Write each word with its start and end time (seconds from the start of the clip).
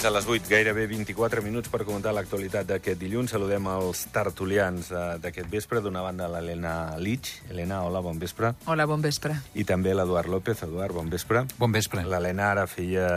Fins 0.00 0.08
a 0.08 0.16
les 0.16 0.24
8, 0.24 0.48
gairebé 0.48 0.86
24 0.88 1.42
minuts 1.44 1.68
per 1.68 1.82
comentar 1.84 2.14
l'actualitat 2.16 2.64
d'aquest 2.64 2.96
dilluns. 3.02 3.34
Saludem 3.34 3.66
els 3.68 4.06
tertulians 4.08 4.86
eh, 4.96 5.00
d'aquest 5.20 5.50
vespre. 5.52 5.82
D'una 5.84 6.00
banda, 6.00 6.24
l'Helena 6.32 6.96
Lich. 6.96 7.34
Helena, 7.50 7.82
hola, 7.84 8.00
bon 8.00 8.16
vespre. 8.16 8.54
Hola, 8.64 8.86
bon 8.88 9.02
vespre. 9.04 9.34
I 9.52 9.66
també 9.68 9.92
l'Eduard 9.92 10.30
López. 10.32 10.62
Eduard, 10.64 10.96
bon 10.96 11.10
vespre. 11.12 11.42
Bon 11.58 11.74
vespre. 11.76 12.00
L'Helena 12.08 12.46
ara 12.54 12.64
feia 12.64 13.10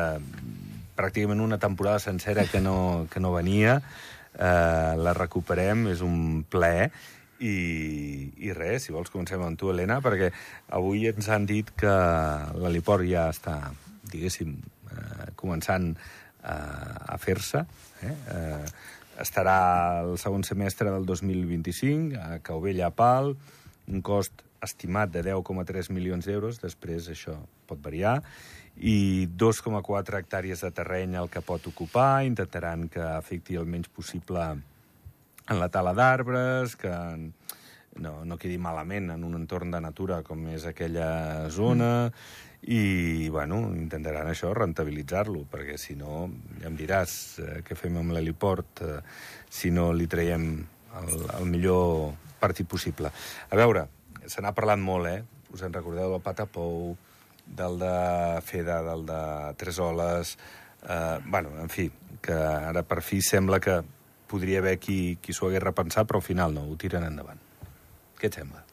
pràcticament 0.98 1.40
una 1.40 1.56
temporada 1.56 2.02
sencera 2.04 2.44
que 2.52 2.60
no, 2.60 3.06
que 3.14 3.24
no 3.24 3.32
venia. 3.32 3.78
Eh, 4.36 4.92
la 5.00 5.14
recuperem, 5.16 5.86
és 5.94 6.04
un 6.04 6.42
plaer. 6.52 6.90
I, 7.40 7.54
I 8.44 8.52
res, 8.58 8.90
si 8.90 8.92
vols 8.92 9.14
comencem 9.14 9.40
amb 9.48 9.56
tu, 9.56 9.72
Helena, 9.72 10.02
perquè 10.04 10.34
avui 10.76 11.08
ens 11.08 11.32
han 11.32 11.48
dit 11.48 11.72
que 11.80 11.96
l'heliport 12.60 13.08
ja 13.08 13.30
està, 13.32 13.72
diguéssim, 14.12 14.58
eh, 14.92 15.32
començant 15.40 15.94
a 16.44 17.18
fer-se. 17.22 17.64
Eh? 18.04 18.16
Eh, 18.36 18.66
estarà 19.24 19.58
el 20.04 20.18
segon 20.22 20.44
semestre 20.44 20.92
del 20.92 21.06
2025 21.06 22.20
a 22.20 22.40
Caubella 22.46 22.90
a 22.90 22.96
Pal, 22.96 23.36
un 23.88 24.02
cost 24.02 24.44
estimat 24.64 25.12
de 25.12 25.24
10,3 25.26 25.92
milions 25.92 26.26
d'euros, 26.26 26.60
després 26.64 27.10
això 27.12 27.36
pot 27.68 27.82
variar, 27.84 28.22
i 28.78 29.28
2,4 29.28 30.18
hectàrees 30.18 30.64
de 30.66 30.72
terreny 30.74 31.18
el 31.20 31.30
que 31.30 31.44
pot 31.46 31.66
ocupar, 31.70 32.24
intentaran 32.26 32.88
que 32.90 33.04
afecti 33.04 33.60
el 33.60 33.70
menys 33.70 33.92
possible 33.94 34.48
en 35.44 35.60
la 35.60 35.70
tala 35.70 35.94
d'arbres, 35.94 36.78
que 36.80 36.94
no, 38.02 38.14
no 38.26 38.38
quedi 38.42 38.58
malament 38.58 39.12
en 39.14 39.24
un 39.28 39.36
entorn 39.38 39.74
de 39.74 39.82
natura 39.84 40.24
com 40.26 40.48
és 40.50 40.66
aquella 40.66 41.50
zona, 41.54 41.92
mm. 42.08 42.53
I, 42.64 43.30
bueno, 43.30 43.60
intentaran 43.76 44.30
això, 44.32 44.54
rentabilitzar-lo, 44.56 45.44
perquè 45.52 45.76
si 45.82 45.98
no, 46.00 46.30
ja 46.62 46.70
em 46.70 46.78
diràs 46.80 47.16
eh, 47.44 47.62
què 47.68 47.76
fem 47.76 47.98
amb 48.00 48.16
l'heliport 48.16 48.84
eh, 48.86 49.00
si 49.52 49.72
no 49.74 49.92
li 49.92 50.08
traiem 50.08 50.46
el, 51.02 51.14
el 51.40 51.50
millor 51.50 52.14
partit 52.40 52.68
possible. 52.70 53.12
A 53.50 53.60
veure, 53.60 53.88
se 54.28 54.44
n'ha 54.44 54.54
parlat 54.56 54.80
molt, 54.80 55.12
eh? 55.12 55.50
Us 55.54 55.64
en 55.66 55.76
recordeu 55.76 56.16
del 56.16 56.24
Patapou, 56.24 56.94
del 57.46 57.80
de 57.82 57.96
Feda, 58.46 58.82
del 58.92 59.08
de 59.10 59.24
Tresoles... 59.60 60.38
Eh, 60.84 61.20
bueno, 61.26 61.54
en 61.64 61.70
fi, 61.72 61.88
que 62.24 62.36
ara 62.36 62.84
per 62.84 63.00
fi 63.04 63.22
sembla 63.24 63.62
que 63.64 63.78
podria 64.28 64.60
haver 64.60 64.76
qui, 64.84 65.16
qui 65.24 65.36
s'ho 65.36 65.48
hagués 65.48 65.64
repensat, 65.64 66.08
però 66.10 66.20
al 66.20 66.28
final 66.28 66.56
no, 66.56 66.68
ho 66.68 66.76
tiren 66.80 67.08
endavant. 67.08 67.40
Què 68.20 68.28
et 68.28 68.40
sembla? 68.42 68.64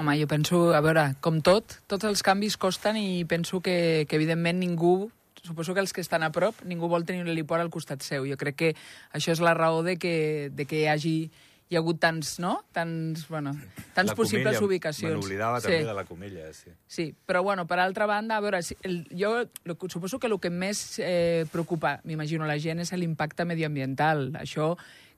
Home, 0.00 0.16
jo 0.16 0.24
penso, 0.24 0.58
a 0.72 0.80
veure, 0.80 1.02
com 1.20 1.42
tot, 1.44 1.74
tots 1.84 2.06
els 2.08 2.22
canvis 2.24 2.54
costen 2.56 2.96
i 2.96 3.26
penso 3.28 3.58
que, 3.60 4.06
que 4.08 4.16
evidentment 4.16 4.56
ningú 4.56 5.10
suposo 5.44 5.74
que 5.76 5.82
els 5.84 5.92
que 5.92 6.00
estan 6.00 6.24
a 6.24 6.30
prop, 6.32 6.56
ningú 6.64 6.88
vol 6.88 7.04
tenir 7.04 7.20
un 7.20 7.28
heliport 7.28 7.60
al 7.60 7.68
costat 7.68 8.00
seu. 8.04 8.24
Jo 8.24 8.38
crec 8.40 8.56
que 8.56 8.70
això 9.12 9.34
és 9.36 9.42
la 9.44 9.52
raó 9.52 9.82
de 9.84 9.98
que, 10.00 10.48
de 10.56 10.64
que 10.64 10.80
hi 10.80 10.88
hagi 10.88 11.14
hi 11.70 11.76
ha 11.76 11.82
hagut 11.84 12.00
tants, 12.02 12.32
no? 12.42 12.64
Tants, 12.74 13.28
bueno, 13.28 13.52
tants 13.94 14.10
La 14.10 14.16
possibles 14.18 14.56
Comella, 14.56 14.66
ubicacions. 14.66 15.12
Me 15.12 15.20
n'oblidava 15.20 15.60
també 15.62 15.84
de 15.86 15.92
la 15.94 16.02
Comella, 16.08 16.48
sí. 16.56 16.72
Sí, 16.90 17.04
però 17.14 17.44
bueno, 17.46 17.68
per 17.70 17.78
altra 17.78 18.08
banda, 18.10 18.40
a 18.40 18.42
veure, 18.42 18.62
si- 18.66 18.76
el, 18.82 19.04
jo 19.14 19.44
lo, 19.62 19.76
suposo 19.88 20.18
que 20.18 20.26
el 20.26 20.40
que 20.40 20.50
més 20.50 20.98
eh, 20.98 21.44
preocupa, 21.52 22.00
m'imagino, 22.02 22.48
la 22.48 22.58
gent 22.58 22.82
és 22.82 22.90
l'impacte 22.98 23.46
medioambiental. 23.46 24.32
Això, 24.40 24.72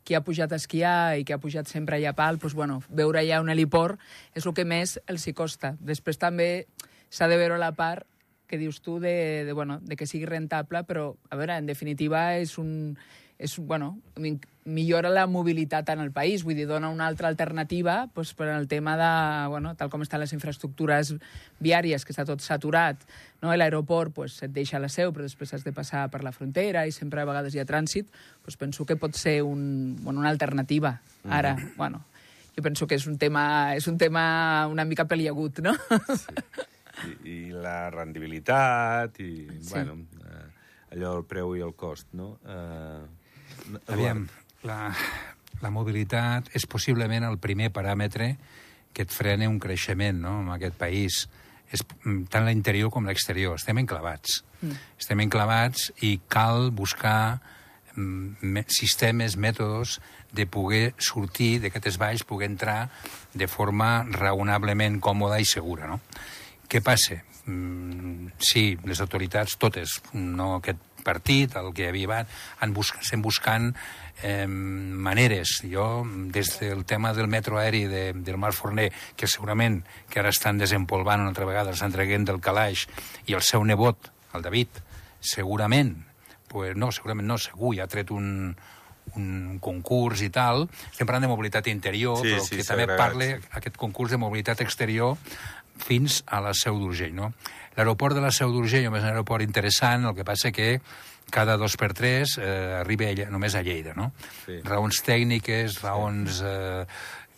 qui 0.04 0.14
ha 0.14 0.22
pujat 0.24 0.52
a 0.52 0.58
esquiar 0.58 1.18
i 1.18 1.24
qui 1.24 1.34
ha 1.34 1.40
pujat 1.42 1.68
sempre 1.70 1.96
allà 1.96 2.12
a 2.12 2.18
pal, 2.18 2.38
doncs, 2.42 2.54
bueno, 2.58 2.80
veure 2.88 3.20
allà 3.22 3.40
un 3.42 3.50
heliport 3.52 4.00
és 4.34 4.46
el 4.46 4.54
que 4.56 4.64
més 4.66 4.98
els 5.06 5.26
hi 5.26 5.34
costa. 5.36 5.76
Després 5.80 6.18
també 6.18 6.66
s'ha 7.12 7.28
de 7.28 7.38
veure 7.38 7.60
la 7.60 7.72
part 7.76 8.06
que 8.52 8.58
dius 8.60 8.82
tu 8.84 8.98
de, 9.00 9.44
de, 9.46 9.52
bueno, 9.56 9.78
de 9.80 9.96
que 9.96 10.06
sigui 10.06 10.26
rentable, 10.28 10.82
però, 10.84 11.14
a 11.30 11.36
veure, 11.40 11.56
en 11.56 11.68
definitiva 11.70 12.34
és 12.36 12.58
un... 12.60 12.98
És, 13.42 13.56
bueno, 13.58 13.96
mi- 14.22 14.38
millora 14.64 15.10
la 15.10 15.24
mobilitat 15.26 15.88
en 15.90 15.98
el 15.98 16.12
país, 16.14 16.44
vull 16.46 16.54
dir, 16.54 16.68
dona 16.70 16.86
una 16.94 17.08
altra 17.10 17.26
alternativa 17.26 18.04
doncs, 18.14 18.30
per 18.38 18.46
al 18.52 18.68
tema 18.70 18.92
de, 19.00 19.08
bueno, 19.50 19.72
tal 19.74 19.90
com 19.90 20.04
estan 20.04 20.22
les 20.22 20.30
infraestructures 20.36 21.10
viàries, 21.58 22.04
que 22.06 22.14
està 22.14 22.22
tot 22.28 22.38
saturat, 22.44 23.02
no? 23.42 23.50
l'aeroport 23.50 24.14
pues, 24.14 24.36
et 24.46 24.52
deixa 24.54 24.76
a 24.78 24.82
la 24.84 24.90
seu, 24.92 25.10
però 25.10 25.26
després 25.26 25.50
has 25.56 25.64
de 25.66 25.72
passar 25.74 26.04
per 26.14 26.22
la 26.22 26.30
frontera 26.30 26.84
i 26.86 26.94
sempre 26.94 27.24
a 27.24 27.26
vegades 27.26 27.56
hi 27.56 27.58
ha 27.58 27.66
trànsit, 27.66 28.06
doncs 28.46 28.56
penso 28.60 28.86
que 28.86 28.94
pot 28.96 29.18
ser 29.18 29.40
un, 29.42 29.96
bueno, 30.04 30.20
una 30.22 30.30
alternativa. 30.30 31.00
Ara, 31.28 31.56
bueno, 31.76 32.04
jo 32.54 32.62
penso 32.62 32.86
que 32.86 32.94
és 33.00 33.06
un 33.10 33.18
tema, 33.18 33.74
és 33.74 33.88
un 33.90 33.98
tema 33.98 34.68
una 34.70 34.84
mica 34.86 35.08
peliagut, 35.10 35.58
no? 35.66 35.74
I, 37.02 37.16
i 37.26 37.36
la 37.50 37.90
rendibilitat, 37.90 39.18
i, 39.18 39.48
sí. 39.58 39.72
bueno, 39.72 39.98
eh, 40.22 40.46
allò, 40.94 41.16
el 41.18 41.26
preu 41.26 41.56
i 41.58 41.62
el 41.66 41.74
cost, 41.74 42.12
no? 42.14 42.36
Eh, 42.46 43.02
Eduard. 43.66 43.92
Aviam, 43.94 44.24
la, 44.68 44.78
la 45.62 45.70
mobilitat 45.70 46.50
és 46.56 46.66
possiblement 46.66 47.24
el 47.28 47.38
primer 47.42 47.70
paràmetre 47.74 48.34
que 48.92 49.06
et 49.06 49.12
frena 49.14 49.48
un 49.48 49.58
creixement 49.62 50.18
no, 50.20 50.40
en 50.42 50.50
aquest 50.56 50.76
país. 50.80 51.22
És 51.72 51.80
mm, 52.04 52.26
tant 52.28 52.44
l'interior 52.44 52.90
com 52.92 53.06
l'exterior. 53.08 53.56
Estem 53.56 53.78
enclavats. 53.80 54.42
Mm. 54.60 54.76
Estem 55.00 55.22
enclavats 55.24 55.86
i 56.04 56.18
cal 56.28 56.68
buscar 56.76 57.40
mm, 57.96 58.42
me- 58.42 58.66
sistemes, 58.68 59.38
mètodes 59.40 59.98
de 60.32 60.46
poder 60.46 60.92
sortir 61.00 61.58
d'aquest 61.62 61.88
esbaix, 61.94 62.22
poder 62.28 62.50
entrar 62.52 62.90
de 63.32 63.48
forma 63.48 64.02
raonablement 64.12 65.00
còmoda 65.00 65.40
i 65.40 65.48
segura. 65.48 65.88
No? 65.88 66.00
Què 66.68 66.80
passa? 66.84 67.22
Mm, 67.46 68.36
sí, 68.38 68.76
les 68.84 69.00
autoritats, 69.02 69.56
totes, 69.58 69.96
no 70.12 70.54
aquest 70.60 70.78
partit, 71.04 71.56
el 71.58 71.72
que 71.76 71.88
havia 71.90 72.08
abans, 72.08 72.38
han 72.60 72.72
buscat, 72.76 73.02
estem 73.04 73.22
buscant 73.22 73.72
eh, 74.22 74.46
maneres. 74.46 75.60
Jo, 75.68 76.04
des 76.34 76.54
del 76.60 76.84
tema 76.84 77.12
del 77.12 77.28
metro 77.28 77.58
aeri 77.58 77.84
de, 77.90 78.04
del 78.12 78.38
Mar 78.38 78.52
Forner, 78.56 78.90
que 79.16 79.28
segurament 79.28 79.82
que 80.08 80.22
ara 80.22 80.32
estan 80.32 80.58
desempolvant 80.58 81.22
una 81.24 81.34
altra 81.34 81.48
vegada, 81.48 81.74
estan 81.74 81.94
traient 81.94 82.26
del 82.28 82.40
calaix, 82.40 82.86
i 83.26 83.36
el 83.38 83.42
seu 83.46 83.64
nebot, 83.64 84.12
el 84.32 84.46
David, 84.46 84.82
segurament, 85.20 85.96
pues 86.48 86.76
no, 86.76 86.92
segurament 86.92 87.28
no, 87.28 87.38
segur, 87.40 87.74
ja 87.76 87.86
ha 87.86 87.90
tret 87.90 88.10
un, 88.14 88.54
un 89.16 89.58
concurs 89.60 90.22
i 90.24 90.30
tal. 90.32 90.66
Estem 90.90 91.08
parlant 91.08 91.26
de 91.26 91.32
mobilitat 91.32 91.68
interior, 91.72 92.18
Sí, 92.22 92.32
però 92.32 92.44
sí, 92.44 92.60
que 92.60 92.66
també 92.66 92.86
parla 92.90 93.32
aquest 93.58 93.76
concurs 93.80 94.14
de 94.14 94.20
mobilitat 94.20 94.62
exterior 94.64 95.16
fins 95.82 96.22
a 96.26 96.40
la 96.44 96.54
Seu 96.54 96.78
d'Urgell, 96.78 97.14
no? 97.14 97.32
L'aeroport 97.76 98.16
de 98.16 98.22
la 98.24 98.32
Seu 98.34 98.52
d'Urgell 98.52 98.86
és 98.86 98.92
un 98.92 99.08
aeroport 99.08 99.44
interessant, 99.44 100.06
el 100.08 100.14
que 100.16 100.26
passa 100.28 100.52
que 100.52 100.76
cada 101.32 101.56
dos 101.56 101.78
per 101.80 101.92
tres 101.96 102.36
eh, 102.38 102.80
arriba 102.82 103.08
a, 103.08 103.30
només 103.32 103.54
a 103.56 103.62
Lleida, 103.64 103.94
no? 103.96 104.10
Sí. 104.44 104.60
Raons 104.66 105.02
tècniques, 105.06 105.80
raons... 105.84 106.42
Eh, 106.44 106.86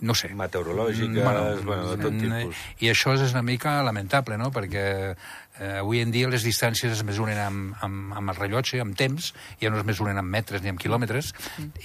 no 0.01 0.15
sé. 0.15 0.31
Meteorològiques, 0.35 1.25
bueno, 1.65 1.91
de 1.95 2.03
tot 2.03 2.13
mm, 2.13 2.21
tipus. 2.21 2.63
I 2.83 2.91
això 2.93 3.15
és 3.15 3.33
una 3.33 3.43
mica 3.47 3.77
lamentable, 3.87 4.37
no?, 4.41 4.51
perquè 4.55 4.85
eh, 5.15 5.79
avui 5.79 6.01
en 6.03 6.11
dia 6.15 6.29
les 6.29 6.45
distàncies 6.47 6.93
es 6.93 7.05
mesuren 7.07 7.39
amb, 7.39 7.77
amb, 7.85 8.15
amb 8.19 8.35
el 8.35 8.41
rellotge, 8.41 8.81
amb 8.83 8.97
temps, 8.99 9.33
ja 9.61 9.71
no 9.71 9.79
es 9.81 9.87
mesuren 9.87 10.19
amb 10.21 10.31
metres 10.31 10.63
ni 10.63 10.73
amb 10.73 10.83
quilòmetres, 10.83 11.33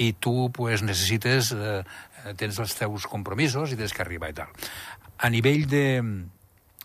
i 0.01 0.13
tu 0.19 0.49
pues, 0.55 0.83
necessites, 0.83 1.53
eh, 1.53 1.83
eh, 2.25 2.33
tens 2.39 2.59
els 2.59 2.75
teus 2.75 3.07
compromisos 3.07 3.71
i 3.71 3.79
tens 3.79 3.93
que 3.93 4.03
arribar 4.05 4.33
i 4.33 4.37
tal. 4.41 4.51
A 5.19 5.29
nivell 5.29 5.67
de, 5.69 5.85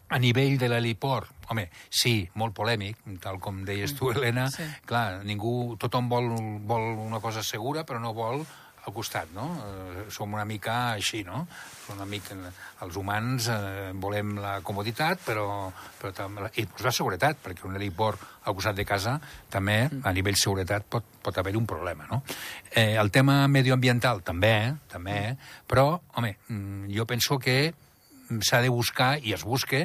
a 0.08 0.19
nivell 0.19 0.58
de 0.58 0.69
l'heliport, 0.69 1.31
home, 1.48 1.69
sí, 1.90 2.28
molt 2.40 2.54
polèmic, 2.56 3.00
tal 3.20 3.40
com 3.43 3.64
deies 3.64 3.94
tu, 3.96 4.10
Helena, 4.12 4.50
Sí. 4.50 4.64
clar, 4.87 5.25
ningú, 5.25 5.76
tothom 5.81 6.08
vol, 6.08 6.31
vol 6.64 6.94
una 7.06 7.20
cosa 7.20 7.43
segura, 7.43 7.84
però 7.84 8.00
no 8.00 8.14
vol 8.14 8.44
al 8.84 8.92
costat, 8.92 9.31
no? 9.34 9.46
Eh, 9.64 10.04
som 10.12 10.32
una 10.34 10.44
mica 10.44 10.92
així, 10.92 11.22
no? 11.25 11.46
Una 11.94 12.06
mica... 12.08 12.36
Els 12.84 12.96
humans 13.00 13.46
eh, 13.48 13.92
volem 13.96 14.34
la 14.42 14.58
comoditat, 14.66 15.22
però, 15.25 15.46
però 16.00 16.12
també... 16.16 16.50
I 16.60 16.66
la 16.84 16.92
seguretat, 16.92 17.40
perquè 17.44 17.64
un 17.69 17.78
heliport 17.78 18.20
al 18.44 18.56
costat 18.56 18.76
de 18.76 18.84
casa 18.88 19.16
també, 19.52 19.78
a 20.02 20.12
nivell 20.12 20.36
seguretat, 20.36 20.84
pot, 20.90 21.06
pot 21.25 21.38
haver 21.40 21.54
un 21.56 21.69
problema, 21.69 22.08
no? 22.10 22.22
Eh, 22.70 22.96
el 23.00 23.12
tema 23.14 23.44
medioambiental, 23.48 24.20
també, 24.26 24.75
també, 24.92 25.36
però, 25.70 25.94
home, 26.19 26.36
mm, 26.48 26.90
jo 26.92 27.08
penso 27.08 27.38
que 27.38 27.72
s'ha 28.40 28.60
de 28.64 28.72
buscar, 28.72 29.16
i 29.22 29.32
es 29.36 29.44
busca, 29.44 29.84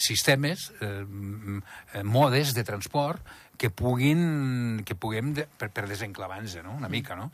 sistemes, 0.00 0.72
eh, 0.80 1.04
mm, 1.04 1.62
eh, 1.94 2.02
modes 2.02 2.54
de 2.56 2.64
transport 2.64 3.22
que 3.60 3.68
puguin, 3.68 4.80
que 4.88 4.94
puguem 4.96 5.34
de, 5.36 5.44
per, 5.44 5.68
per 5.68 5.84
desenclavar-nos, 5.84 6.54
no? 6.64 6.72
una 6.78 6.88
mica, 6.88 7.12
no? 7.12 7.26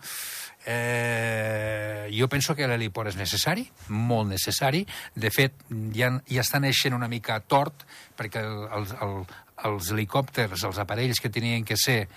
Eh, 0.66 2.10
jo 2.10 2.26
penso 2.26 2.56
que 2.58 2.66
l'heliport 2.66 3.12
és 3.12 3.18
necessari, 3.20 3.62
molt 3.94 4.32
necessari. 4.32 4.80
De 5.14 5.30
fet, 5.30 5.54
ja, 5.94 6.10
ja 6.26 6.42
està 6.42 6.58
naixent 6.58 6.96
una 6.98 7.06
mica 7.06 7.38
tort, 7.46 7.86
perquè 8.18 8.42
el, 8.42 8.64
el, 8.74 8.88
el, 9.06 9.14
els 9.70 9.92
helicòpters, 9.94 10.66
els 10.66 10.82
aparells 10.82 11.22
que 11.22 11.30
tenien 11.30 11.62
que 11.62 11.78
ser 11.78 12.08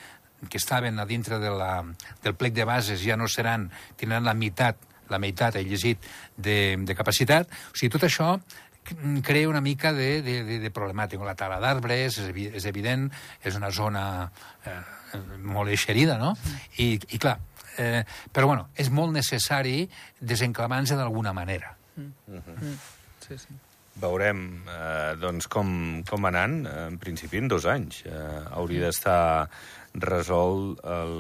que 0.50 0.58
estaven 0.58 0.98
a 0.98 1.06
dintre 1.06 1.38
de 1.38 1.54
la, 1.54 1.84
del 2.24 2.34
plec 2.34 2.58
de 2.58 2.66
bases 2.66 3.04
ja 3.06 3.20
no 3.20 3.30
seran, 3.30 3.70
tindran 4.00 4.26
la 4.26 4.34
meitat 4.34 4.90
la 5.10 5.18
meitat, 5.18 5.56
he 5.58 5.64
llegit, 5.66 6.04
de, 6.38 6.78
de 6.86 6.96
capacitat. 6.96 7.50
O 7.74 7.78
sigui, 7.78 7.90
tot 7.96 8.04
això 8.06 8.36
crea 9.24 9.50
una 9.50 9.62
mica 9.62 9.94
de, 9.94 10.22
de, 10.22 10.44
de, 10.44 10.60
de 10.60 10.72
problemàtica. 10.74 11.26
La 11.26 11.38
tala 11.40 11.60
d'arbres 11.64 12.18
és, 12.18 12.30
evi 12.32 12.50
és 12.60 12.66
evident, 12.70 13.08
és 13.44 13.58
una 13.60 13.72
zona 13.76 14.04
eh, 14.66 14.80
molt 15.46 15.72
eixerida, 15.72 16.18
no? 16.22 16.36
I, 16.78 16.94
i 16.98 17.22
clar, 17.22 17.38
eh, 17.78 18.04
però 18.34 18.52
bueno, 18.52 18.70
és 18.76 18.92
molt 18.94 19.16
necessari 19.16 19.84
desenclamar-se 20.20 20.98
d'alguna 21.00 21.34
manera. 21.34 21.76
Mm. 21.96 22.14
Mm. 22.28 22.78
Sí, 23.26 23.38
sí. 23.38 23.60
Veurem 24.00 24.46
eh, 24.64 25.16
doncs 25.20 25.50
com, 25.52 25.70
com 26.08 26.26
anant. 26.30 26.62
En 26.88 26.98
principi, 27.02 27.42
en 27.42 27.50
dos 27.52 27.68
anys. 27.68 28.04
Eh, 28.08 28.42
hauria 28.56 28.88
d'estar 28.88 29.50
resolt 30.00 30.80
el, 30.88 31.16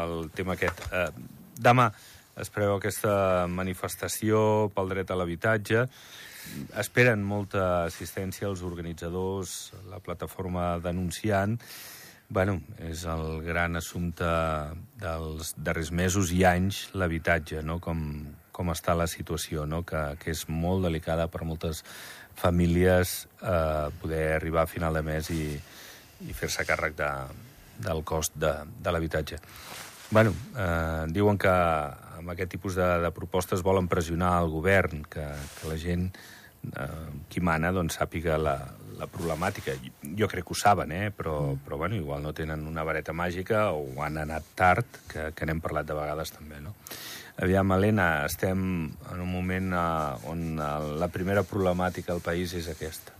el 0.00 0.28
tema 0.36 0.56
aquest. 0.56 0.86
Eh, 0.90 1.08
demà 1.60 1.90
es 2.40 2.50
preveu 2.50 2.78
aquesta 2.78 3.46
manifestació 3.50 4.70
pel 4.74 4.90
dret 4.90 5.10
a 5.10 5.18
l'habitatge. 5.18 5.84
Esperen 6.80 7.22
molta 7.24 7.84
assistència 7.84 8.48
als 8.48 8.62
organitzadors, 8.66 9.72
la 9.90 10.00
plataforma 10.02 10.78
denunciant. 10.82 11.58
Bueno, 12.28 12.56
és 12.80 13.04
el 13.10 13.42
gran 13.44 13.76
assumpte 13.76 14.28
dels 15.00 15.52
darrers 15.60 15.92
mesos 15.92 16.32
i 16.32 16.42
anys, 16.48 16.88
l'habitatge, 16.96 17.60
no? 17.62 17.78
com, 17.84 18.00
com 18.54 18.72
està 18.72 18.94
la 18.96 19.06
situació, 19.10 19.66
no? 19.68 19.82
que, 19.84 20.02
que 20.22 20.32
és 20.32 20.46
molt 20.48 20.86
delicada 20.88 21.28
per 21.28 21.44
moltes 21.44 21.84
famílies 22.34 23.26
eh, 23.42 23.90
poder 24.00 24.24
arribar 24.34 24.64
a 24.64 24.70
final 24.70 24.96
de 24.98 25.04
mes 25.06 25.30
i, 25.30 25.44
i 26.24 26.34
fer-se 26.34 26.64
càrrec 26.66 26.96
de, 26.98 27.10
del 27.84 28.02
cost 28.08 28.34
de, 28.40 28.54
de 28.80 28.94
l'habitatge. 28.94 29.38
Bueno, 30.10 30.34
eh, 30.56 31.04
diuen 31.10 31.38
que 31.38 31.54
amb 32.24 32.32
aquest 32.32 32.54
tipus 32.56 32.78
de, 32.80 32.86
de 33.04 33.10
propostes 33.12 33.62
volen 33.62 33.84
pressionar 33.92 34.38
el 34.40 34.48
govern, 34.48 35.04
que, 35.12 35.26
que 35.58 35.68
la 35.68 35.76
gent, 35.76 36.08
eh, 36.72 36.86
qui 37.28 37.42
mana, 37.44 37.68
doncs 37.76 37.98
sàpiga 38.00 38.38
la, 38.40 38.56
la 38.96 39.08
problemàtica. 39.12 39.74
Jo 40.16 40.28
crec 40.32 40.46
que 40.48 40.54
ho 40.54 40.56
saben, 40.56 40.94
eh? 40.96 41.10
però, 41.12 41.36
mm. 41.52 41.64
però 41.66 41.78
bueno, 41.82 41.98
igual 42.00 42.24
no 42.24 42.32
tenen 42.32 42.64
una 42.66 42.86
vareta 42.86 43.12
màgica 43.12 43.66
o 43.76 44.00
han 44.02 44.16
anat 44.22 44.54
tard, 44.56 45.02
que, 45.10 45.32
que 45.36 45.44
n'hem 45.44 45.60
parlat 45.60 45.90
de 45.90 45.98
vegades 45.98 46.32
també, 46.32 46.62
no? 46.64 46.72
Aviam, 47.44 47.72
Helena, 47.74 48.24
estem 48.24 48.60
en 48.94 49.20
un 49.20 49.28
moment 49.28 49.74
eh, 49.74 50.30
on 50.30 50.56
la 51.00 51.10
primera 51.12 51.44
problemàtica 51.44 52.14
del 52.14 52.24
país 52.24 52.56
és 52.56 52.70
aquesta. 52.72 53.12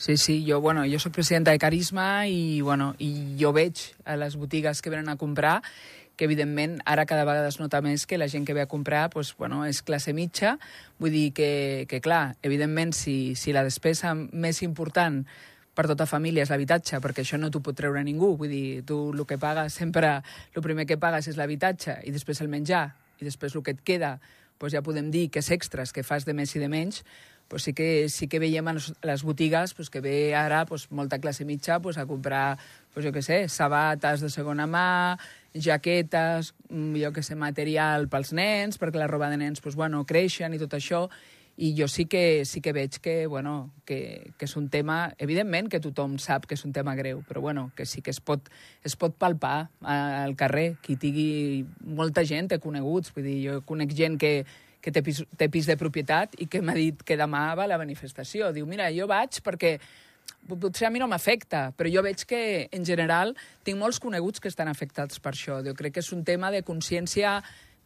Sí, 0.00 0.16
sí, 0.16 0.38
jo, 0.48 0.62
bueno, 0.64 0.86
jo 0.88 0.96
sóc 0.98 1.12
presidenta 1.12 1.52
de 1.52 1.60
Carisma 1.60 2.24
i, 2.26 2.62
bueno, 2.64 2.94
i 2.98 3.36
jo 3.36 3.52
veig 3.52 3.82
a 4.08 4.16
les 4.16 4.38
botigues 4.40 4.80
que 4.80 4.88
venen 4.88 5.12
a 5.12 5.18
comprar 5.20 5.58
que 6.20 6.26
evidentment 6.28 6.82
ara 6.84 7.06
cada 7.08 7.24
vegada 7.24 7.48
es 7.48 7.56
nota 7.56 7.80
més 7.80 8.04
que 8.04 8.18
la 8.20 8.28
gent 8.28 8.44
que 8.44 8.52
ve 8.52 8.60
a 8.60 8.68
comprar 8.68 9.08
pues, 9.08 9.32
bueno, 9.38 9.62
és 9.64 9.80
classe 9.80 10.12
mitja. 10.12 10.58
Vull 11.00 11.14
dir 11.16 11.30
que, 11.32 11.86
que 11.88 12.02
clar, 12.04 12.36
evidentment, 12.44 12.92
si, 12.92 13.34
si 13.40 13.54
la 13.56 13.64
despesa 13.64 14.12
més 14.12 14.60
important 14.60 15.22
per 15.72 15.86
tota 15.88 16.04
família 16.04 16.44
és 16.44 16.52
l'habitatge, 16.52 17.00
perquè 17.00 17.24
això 17.24 17.40
no 17.40 17.48
t'ho 17.48 17.62
pot 17.64 17.78
treure 17.78 18.04
ningú. 18.04 18.34
Vull 18.36 18.52
dir, 18.52 18.82
tu 18.84 18.98
el 19.14 19.24
que 19.24 19.40
pagues 19.40 19.80
sempre, 19.80 20.18
el 20.52 20.66
primer 20.66 20.84
que 20.84 21.00
pagues 21.00 21.30
és 21.32 21.40
l'habitatge 21.40 22.02
i 22.04 22.12
després 22.12 22.44
el 22.44 22.52
menjar 22.52 22.90
i 23.20 23.24
després 23.24 23.56
el 23.56 23.64
que 23.64 23.72
et 23.78 23.80
queda, 23.80 24.18
pues 24.60 24.76
ja 24.76 24.84
podem 24.84 25.08
dir 25.08 25.30
que 25.32 25.40
és 25.40 25.50
extras 25.56 25.96
que 25.96 26.04
fas 26.04 26.28
de 26.28 26.36
més 26.36 26.52
i 26.52 26.60
de 26.60 26.68
menys, 26.68 27.00
pues 27.48 27.64
sí 27.64 27.72
que, 27.72 28.08
sí 28.08 28.28
que 28.28 28.38
veiem 28.38 28.68
a 28.70 28.76
les 28.78 29.22
botigues 29.26 29.72
pues 29.74 29.90
que 29.90 30.00
ve 30.00 30.36
ara 30.38 30.66
pues, 30.66 30.86
molta 30.92 31.18
classe 31.18 31.44
mitja 31.44 31.80
pues, 31.80 31.98
a 31.98 32.06
comprar, 32.06 32.58
pues, 32.94 33.04
jo 33.04 33.10
què 33.10 33.24
sé, 33.26 33.40
sabates 33.48 34.22
de 34.22 34.30
segona 34.30 34.68
mà, 34.70 35.18
jaquetes, 35.54 36.54
jo 36.70 37.12
que 37.12 37.22
sé, 37.26 37.34
material 37.34 38.08
pels 38.12 38.32
nens, 38.36 38.78
perquè 38.78 39.00
la 39.00 39.10
roba 39.10 39.30
de 39.30 39.40
nens, 39.40 39.60
pues, 39.60 39.76
bueno, 39.76 40.04
creixen 40.06 40.54
i 40.54 40.60
tot 40.62 40.74
això, 40.78 41.06
i 41.60 41.74
jo 41.76 41.88
sí 41.92 42.06
que, 42.06 42.46
sí 42.46 42.62
que 42.64 42.72
veig 42.72 43.00
que, 43.04 43.26
bueno, 43.26 43.70
que, 43.84 44.32
que 44.38 44.46
és 44.48 44.56
un 44.56 44.70
tema, 44.72 45.12
evidentment 45.20 45.68
que 45.68 45.82
tothom 45.84 46.16
sap 46.22 46.46
que 46.48 46.56
és 46.56 46.64
un 46.64 46.72
tema 46.72 46.94
greu, 46.96 47.20
però 47.28 47.42
bueno, 47.44 47.68
que 47.76 47.84
sí 47.84 48.00
que 48.00 48.14
es 48.14 48.20
pot, 48.24 48.48
es 48.82 48.96
pot 48.96 49.12
palpar 49.20 49.68
al 49.84 50.36
carrer, 50.40 50.78
qui 50.80 50.96
tingui 50.96 51.66
molta 51.84 52.24
gent, 52.24 52.48
té 52.48 52.60
coneguts, 52.62 53.12
vull 53.12 53.28
dir, 53.28 53.38
jo 53.44 53.60
conec 53.68 53.92
gent 53.98 54.16
que, 54.16 54.32
que 54.80 54.92
té 54.94 55.02
pis, 55.04 55.20
té 55.36 55.50
pis 55.52 55.68
de 55.68 55.76
propietat 55.76 56.38
i 56.40 56.48
que 56.48 56.62
m'ha 56.64 56.78
dit 56.78 57.04
que 57.04 57.18
demà 57.20 57.50
va 57.58 57.68
a 57.68 57.72
la 57.74 57.80
manifestació. 57.82 58.54
Diu, 58.56 58.64
mira, 58.64 58.88
jo 58.96 59.10
vaig 59.10 59.42
perquè 59.44 59.76
potser 60.50 60.88
a 60.88 60.90
mi 60.90 61.00
no 61.02 61.08
m'afecta, 61.10 61.70
però 61.76 61.90
jo 61.92 62.02
veig 62.02 62.24
que, 62.28 62.68
en 62.72 62.84
general, 62.86 63.34
tinc 63.64 63.78
molts 63.78 64.00
coneguts 64.02 64.40
que 64.40 64.50
estan 64.50 64.68
afectats 64.68 65.20
per 65.22 65.34
això. 65.34 65.60
Jo 65.66 65.74
crec 65.78 65.96
que 65.96 66.04
és 66.04 66.12
un 66.12 66.24
tema 66.24 66.50
de 66.50 66.62
consciència 66.66 67.40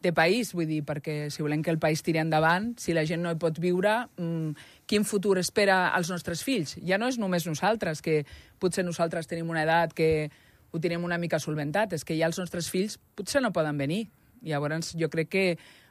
de 0.05 0.13
país, 0.13 0.51
vull 0.53 0.67
dir, 0.69 0.83
perquè 0.85 1.31
si 1.33 1.41
volem 1.41 1.63
que 1.65 1.71
el 1.73 1.79
país 1.81 2.03
tiri 2.05 2.19
endavant, 2.21 2.73
si 2.81 2.93
la 2.93 3.05
gent 3.09 3.23
no 3.25 3.31
hi 3.33 3.39
pot 3.41 3.57
viure, 3.61 3.95
mmm, 4.19 4.53
quin 4.85 5.05
futur 5.07 5.39
espera 5.41 5.89
als 5.97 6.11
nostres 6.13 6.43
fills? 6.45 6.75
Ja 6.85 6.99
no 7.01 7.09
és 7.09 7.17
només 7.21 7.47
nosaltres, 7.49 8.03
que 8.05 8.23
potser 8.61 8.85
nosaltres 8.85 9.27
tenim 9.31 9.49
una 9.49 9.63
edat 9.65 9.95
que 9.97 10.29
ho 10.71 10.81
tenim 10.83 11.03
una 11.07 11.17
mica 11.17 11.39
solventat, 11.39 11.95
és 11.97 12.05
que 12.05 12.17
ja 12.19 12.29
els 12.29 12.37
nostres 12.37 12.69
fills 12.69 12.99
potser 13.15 13.41
no 13.41 13.53
poden 13.55 13.79
venir. 13.81 14.05
Llavors, 14.45 14.93
jo 14.99 15.09
crec 15.09 15.31
que 15.31 15.45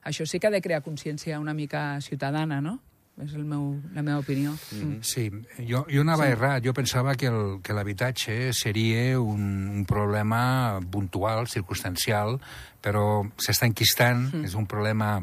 això 0.05 0.27
sí 0.29 0.39
que 0.39 0.47
ha 0.47 0.55
de 0.55 0.63
crear 0.63 0.85
consciència 0.85 1.41
una 1.41 1.55
mica 1.55 2.01
ciutadana, 2.05 2.61
no? 2.61 2.79
És 3.23 3.35
el 3.39 3.45
meu, 3.47 3.77
la 3.95 4.03
meva 4.03 4.19
opinió. 4.19 4.51
Mm 4.51 4.81
-hmm. 4.81 5.03
Sí, 5.03 5.31
jo, 5.69 5.87
jo 5.89 6.01
anava 6.01 6.25
sí. 6.25 6.33
errat. 6.33 6.65
Jo 6.65 6.73
pensava 6.73 7.15
que 7.15 7.31
l'habitatge 7.73 8.53
seria 8.53 9.21
un, 9.21 9.69
un 9.69 9.85
problema 9.85 10.81
puntual, 10.91 11.47
circumstancial, 11.47 12.41
però 12.83 13.23
s'està 13.39 13.67
enquistant, 13.67 14.35
mm. 14.35 14.45
és 14.45 14.55
un 14.55 14.67
problema 14.67 15.23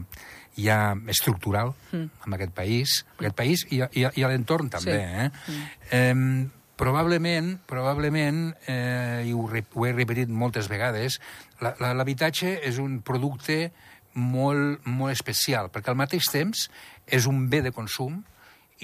ja 0.57 0.95
estructural 1.07 1.73
mm. 1.91 2.09
en 2.25 2.33
aquest 2.33 2.53
país, 2.53 3.05
en 3.19 3.25
aquest 3.25 3.35
país 3.35 3.65
i, 3.69 3.81
i, 3.81 4.07
i 4.15 4.23
a 4.23 4.27
l'entorn 4.27 4.69
també. 4.69 4.97
Sí. 4.97 5.21
Eh? 5.21 5.29
Mm. 5.47 5.61
Eh, 5.91 6.49
probablement, 6.81 7.59
probablement 7.67 8.55
eh, 8.67 9.23
i 9.27 9.33
ho, 9.33 9.45
ho 9.45 9.85
he 9.85 9.93
repetit 9.93 10.29
moltes 10.29 10.67
vegades, 10.67 11.19
l'habitatge 11.61 12.55
és 12.65 12.79
un 12.81 13.01
producte 13.05 13.71
molt, 14.13 14.85
molt 14.85 15.13
especial, 15.13 15.71
perquè 15.71 15.91
al 15.91 15.99
mateix 15.99 16.29
temps 16.31 16.67
és 17.07 17.27
un 17.29 17.47
bé 17.49 17.61
de 17.65 17.73
consum 17.75 18.21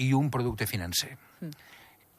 i 0.02 0.12
un 0.16 0.30
producte 0.30 0.66
financer. 0.66 1.14
Mm. 1.40 1.66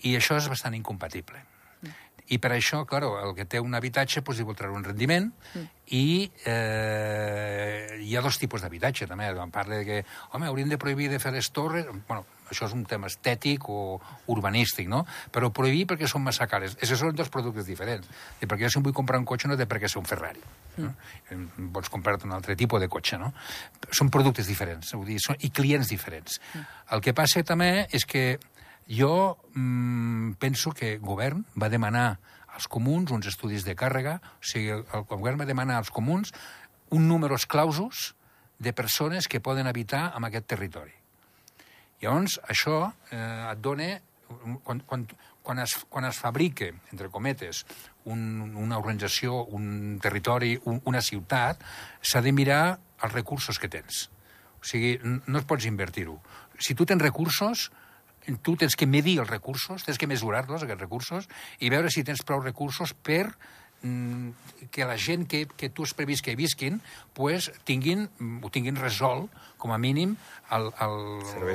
I 0.10 0.16
això 0.20 0.38
és 0.40 0.50
bastant 0.52 0.76
incompatible. 0.78 1.42
Mm. 1.82 1.94
I 2.36 2.40
per 2.40 2.54
això, 2.56 2.84
claro, 2.88 3.16
el 3.24 3.34
que 3.36 3.48
té 3.50 3.60
un 3.60 3.76
habitatge 3.76 4.22
doncs, 4.22 4.40
li 4.40 4.48
vol 4.48 4.58
treure 4.58 4.78
un 4.78 4.86
rendiment 4.86 5.30
mm. 5.30 5.70
i 5.98 6.30
eh, 6.46 8.00
hi 8.04 8.16
ha 8.16 8.26
dos 8.26 8.40
tipus 8.40 8.62
d'habitatge, 8.62 9.08
també. 9.08 9.32
Quan 9.36 9.52
parla 9.52 9.82
de 9.82 9.88
que, 9.88 10.04
home, 10.34 10.48
hauríem 10.48 10.70
de 10.70 10.82
prohibir 10.82 11.10
de 11.10 11.20
fer 11.20 11.34
les 11.36 11.52
torres... 11.52 11.88
Bueno, 12.08 12.26
això 12.50 12.68
és 12.68 12.76
un 12.76 12.86
tema 12.90 13.10
estètic 13.10 13.68
o 13.70 14.00
urbanístic, 14.34 14.90
no? 14.92 15.04
Però 15.34 15.52
prohibir 15.56 15.86
perquè 15.90 16.10
són 16.10 16.24
massa 16.26 16.48
cares. 16.52 16.76
Aquests 16.78 17.00
són 17.02 17.16
dos 17.16 17.32
productes 17.34 17.68
diferents. 17.70 18.10
I 18.42 18.50
perquè 18.50 18.68
jo 18.68 18.74
si 18.74 18.80
em 18.82 18.86
vull 18.86 18.96
comprar 18.98 19.22
un 19.22 19.28
cotxe 19.30 19.50
no 19.50 19.58
té 19.60 19.68
per 19.70 19.82
què 19.82 19.90
ser 19.92 20.02
un 20.02 20.08
Ferrari. 20.10 20.44
No? 20.80 20.94
Mm. 21.32 21.72
Pots 21.76 21.92
comprar-te 21.92 22.28
un 22.28 22.36
altre 22.38 22.56
tipus 22.60 22.82
de 22.82 22.90
cotxe, 22.92 23.20
no? 23.22 23.32
Són 23.92 24.12
productes 24.14 24.48
diferents, 24.50 24.94
vull 24.96 25.08
dir, 25.10 25.20
són, 25.24 25.40
i 25.46 25.52
clients 25.54 25.92
diferents. 25.92 26.40
Mm. 26.54 26.68
El 26.96 27.06
que 27.06 27.16
passa 27.18 27.44
també 27.48 27.88
és 27.96 28.06
que 28.10 28.26
jo 28.90 29.38
mm, 29.54 30.40
penso 30.42 30.74
que 30.74 30.96
el 30.98 31.04
govern 31.06 31.46
va 31.60 31.70
demanar 31.70 32.20
als 32.50 32.68
comuns 32.68 33.12
uns 33.16 33.30
estudis 33.30 33.64
de 33.64 33.76
càrrega, 33.78 34.18
o 34.42 34.46
sigui, 34.46 34.74
el, 34.74 34.86
el 34.90 35.06
govern 35.12 35.40
va 35.40 35.48
demanar 35.48 35.78
als 35.80 35.92
comuns 35.94 36.34
un 36.90 37.08
número 37.08 37.38
clausos 37.48 38.16
de 38.58 38.74
persones 38.74 39.28
que 39.28 39.40
poden 39.40 39.68
habitar 39.68 40.14
en 40.18 40.26
aquest 40.26 40.48
territori. 40.48 40.99
Llavors, 42.04 42.40
això 42.48 42.86
eh, 43.12 43.52
et 43.52 43.66
dona... 43.66 43.98
Quan, 44.62 44.78
quan, 44.86 45.08
quan, 45.42 45.58
es, 45.64 45.72
quan 45.90 46.06
es 46.06 46.20
fabrica, 46.22 46.68
entre 46.94 47.08
cometes, 47.10 47.64
un, 48.06 48.20
una 48.62 48.78
organització, 48.78 49.40
un 49.58 49.98
territori, 49.98 50.52
un, 50.70 50.78
una 50.86 51.02
ciutat, 51.02 51.64
s'ha 52.06 52.22
de 52.22 52.34
mirar 52.38 52.78
els 53.02 53.16
recursos 53.16 53.58
que 53.58 53.72
tens. 53.74 54.04
O 54.62 54.70
sigui, 54.70 55.00
no 55.02 55.40
es 55.40 55.48
pots 55.50 55.66
invertir-ho. 55.66 56.20
Si 56.62 56.76
tu 56.78 56.86
tens 56.86 57.02
recursos, 57.02 57.72
tu 58.46 58.56
tens 58.60 58.76
que 58.78 58.86
medir 58.86 59.18
els 59.24 59.32
recursos, 59.32 59.86
tens 59.88 59.98
que 59.98 60.08
mesurar-los, 60.12 60.62
aquests 60.62 60.84
recursos, 60.84 61.30
i 61.58 61.74
veure 61.74 61.90
si 61.90 62.06
tens 62.06 62.22
prou 62.22 62.44
recursos 62.44 62.94
per 62.94 63.32
que 63.82 64.86
la 64.86 64.98
gent 64.98 65.28
que, 65.28 65.46
que 65.48 65.70
tu 65.70 65.86
has 65.88 65.94
previst 65.96 66.26
que 66.26 66.36
visquin 66.36 66.82
pues, 67.16 67.52
tinguin, 67.64 68.08
ho 68.44 68.52
tinguin 68.52 68.76
resolt, 68.80 69.32
com 69.60 69.74
a 69.76 69.78
mínim, 69.78 70.16
el, 70.56 70.70
el, 70.80 70.94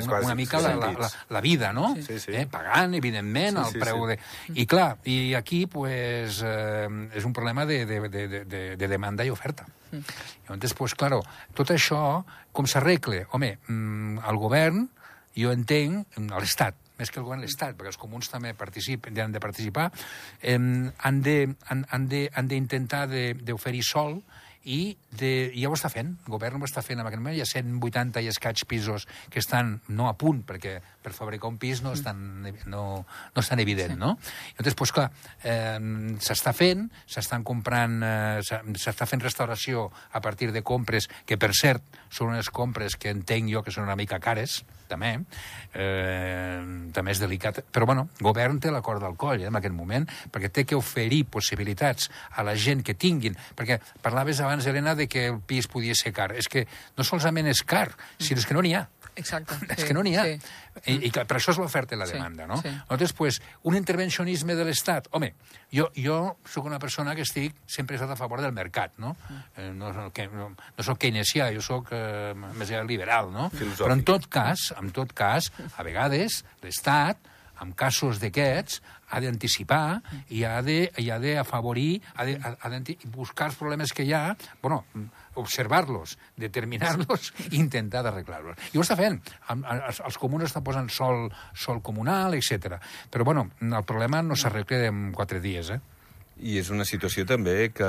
una, 0.04 0.20
una 0.20 0.34
mica 0.36 0.60
la, 0.60 0.74
la, 0.76 0.92
la, 0.92 1.08
la 1.30 1.40
vida, 1.40 1.72
no? 1.72 1.94
Sí, 1.96 2.18
sí. 2.20 2.34
Eh, 2.36 2.44
pagant, 2.46 2.94
evidentment, 2.94 3.56
sí, 3.56 3.62
el 3.64 3.72
sí, 3.72 3.80
preu 3.80 4.04
sí. 4.04 4.10
de... 4.12 4.18
I 4.60 4.66
clar, 4.68 4.90
i 5.08 5.16
aquí 5.38 5.64
pues, 5.66 6.42
eh, 6.44 6.88
és 7.16 7.24
un 7.24 7.32
problema 7.32 7.64
de, 7.66 7.84
de, 7.88 8.00
de, 8.08 8.26
de, 8.44 8.62
de 8.76 8.88
demanda 8.92 9.24
i 9.24 9.32
oferta. 9.32 9.66
Mm. 9.90 10.04
Llavors, 10.50 10.76
pues, 10.76 10.94
claro, 11.00 11.22
tot 11.56 11.72
això, 11.72 12.02
com 12.52 12.68
s'arregle? 12.68 13.24
Home, 13.32 13.54
mm, 13.66 14.24
el 14.28 14.40
govern, 14.42 14.84
jo 15.34 15.50
entenc, 15.50 16.20
l'Estat, 16.36 16.76
més 17.04 17.12
que 17.12 17.20
el 17.20 17.26
govern, 17.28 17.44
l'Estat, 17.44 17.76
perquè 17.76 17.92
els 17.92 18.00
comuns 18.00 18.30
també 18.32 18.54
participen, 18.56 19.20
han 19.20 19.34
de 19.34 19.42
participar, 19.42 19.90
eh, 20.40 20.56
han 20.56 21.20
d'intentar 22.48 23.04
de, 23.12 23.26
d'oferir 23.44 23.84
sol 23.84 24.18
i 24.64 24.96
de, 25.12 25.52
ja 25.52 25.68
ho 25.68 25.76
està 25.76 25.90
fent, 25.92 26.14
el 26.24 26.32
govern 26.32 26.62
ho 26.62 26.68
està 26.68 26.82
fent 26.84 27.00
en 27.00 27.06
aquest 27.06 27.20
moment, 27.20 27.36
hi 27.36 27.44
ha 27.44 27.48
180 27.50 28.24
i 28.24 28.30
escaig 28.32 28.64
pisos 28.68 29.04
que 29.30 29.42
estan 29.42 29.76
no 29.92 30.08
a 30.08 30.16
punt, 30.16 30.40
perquè 30.48 30.78
per 31.04 31.12
fabricar 31.12 31.50
un 31.52 31.58
pis 31.60 31.82
no 31.84 31.92
és 31.94 32.02
tan, 32.04 32.18
no, 32.70 32.84
no 33.04 33.42
és 33.42 33.50
tan 33.50 33.60
evident, 33.60 33.94
sí. 33.94 34.00
no? 34.00 34.14
Llavors, 34.56 34.78
pues, 34.80 34.94
clar, 34.96 35.10
eh, 35.44 35.78
s'està 36.24 36.54
fent, 36.56 36.86
s'estan 37.04 37.44
comprant, 37.46 37.98
eh, 38.02 38.62
s'està 38.80 39.08
fent 39.10 39.22
restauració 39.22 39.90
a 40.12 40.24
partir 40.24 40.50
de 40.54 40.64
compres, 40.64 41.10
que 41.28 41.38
per 41.40 41.52
cert 41.56 41.84
són 42.08 42.32
unes 42.32 42.48
compres 42.48 42.96
que 42.96 43.12
entenc 43.12 43.52
jo 43.52 43.62
que 43.62 43.74
són 43.74 43.84
una 43.84 43.98
mica 44.00 44.20
cares, 44.22 44.62
també, 44.88 45.12
eh, 45.74 46.62
també 46.92 47.12
és 47.12 47.20
delicat. 47.20 47.62
Però, 47.72 47.86
bueno, 47.88 48.08
govern 48.20 48.60
té 48.60 48.72
l'acord 48.72 49.02
del 49.02 49.16
coll 49.20 49.42
eh, 49.42 49.48
en 49.48 49.60
aquest 49.60 49.74
moment, 49.74 50.08
perquè 50.32 50.50
té 50.52 50.64
que 50.68 50.78
oferir 50.78 51.24
possibilitats 51.32 52.10
a 52.32 52.44
la 52.46 52.56
gent 52.56 52.84
que 52.84 52.94
tinguin, 52.94 53.36
perquè 53.56 53.80
parlaves 54.02 54.40
abans, 54.40 54.66
Helena, 54.66 54.94
de 54.94 55.08
que 55.08 55.26
el 55.32 55.40
pis 55.40 55.68
podia 55.68 55.96
ser 55.98 56.14
car. 56.16 56.32
És 56.36 56.48
que 56.48 56.66
no 56.96 57.04
solament 57.04 57.50
és 57.50 57.64
car, 57.64 57.90
sinó 58.18 58.40
és 58.40 58.48
que 58.48 58.56
no 58.56 58.64
n'hi 58.64 58.76
ha. 58.78 58.86
Exacte. 59.16 59.56
És 59.74 59.82
sí, 59.82 59.88
que 59.88 59.96
no 59.96 60.02
n'hi 60.06 60.14
ha. 60.18 60.24
Sí. 60.26 60.92
I, 60.92 60.96
I 61.08 61.10
per 61.14 61.38
això 61.38 61.54
és 61.54 61.60
l'oferta 61.60 61.96
i 61.96 61.98
la 62.00 62.08
demanda, 62.10 62.46
no? 62.50 62.58
Sí. 62.62 62.70
Llavors, 62.70 63.14
pues, 63.16 63.40
un 63.70 63.76
intervencionisme 63.78 64.56
de 64.58 64.66
l'Estat... 64.66 65.08
Home, 65.14 65.32
jo, 65.74 65.90
jo 65.98 66.18
sóc 66.50 66.66
una 66.70 66.80
persona 66.82 67.14
que 67.14 67.26
estic 67.26 67.60
sempre 67.66 67.94
he 67.94 68.00
estat 68.00 68.14
a 68.14 68.18
favor 68.18 68.42
del 68.42 68.54
mercat, 68.56 68.96
no? 69.02 69.14
Eh, 69.56 69.70
no, 69.74 69.92
que, 70.14 70.26
no, 70.32 70.50
no 70.54 70.86
sóc 70.86 70.98
keynesià, 71.04 71.50
jo 71.54 71.62
sóc 71.64 71.92
eh, 71.94 72.32
més 72.34 72.74
liberal, 72.88 73.30
no? 73.34 73.50
Filosòfic. 73.54 73.84
Però 73.84 73.98
en 73.98 74.04
tot 74.08 74.26
cas, 74.32 74.70
en 74.80 74.90
tot 74.94 75.14
cas, 75.16 75.52
a 75.76 75.86
vegades 75.86 76.42
l'Estat 76.64 77.30
en 77.62 77.72
casos 77.78 78.18
d'aquests, 78.22 78.80
ha 79.14 79.20
d'anticipar 79.22 80.00
i 80.34 80.42
ha 80.44 80.60
d'afavorir, 80.64 82.00
ha 82.16 82.26
de, 82.26 82.34
ha 82.42 82.70
de 82.72 82.96
buscar 83.14 83.50
els 83.50 83.58
problemes 83.60 83.92
que 83.94 84.06
hi 84.06 84.14
ha, 84.16 84.24
bueno, 84.62 84.82
observar-los, 85.40 86.16
determinar-los 86.40 87.32
i 87.50 87.58
intentar 87.60 88.04
d'arreglar-los. 88.06 88.70
I 88.72 88.78
ho 88.78 88.84
està 88.84 88.96
fent. 88.98 89.20
Els, 89.50 90.02
els 90.04 90.20
comuns 90.20 90.46
estan 90.48 90.64
posant 90.66 90.90
sol, 90.92 91.26
sol 91.54 91.82
comunal, 91.82 92.36
etc. 92.38 92.78
Però, 93.10 93.26
bueno, 93.26 93.48
el 93.60 93.84
problema 93.88 94.22
no 94.22 94.38
s'arregla 94.38 94.86
en 94.90 95.10
quatre 95.16 95.42
dies, 95.44 95.74
eh? 95.74 95.80
I 96.34 96.56
és 96.58 96.68
una 96.74 96.82
situació 96.82 97.22
també 97.30 97.68
que 97.70 97.88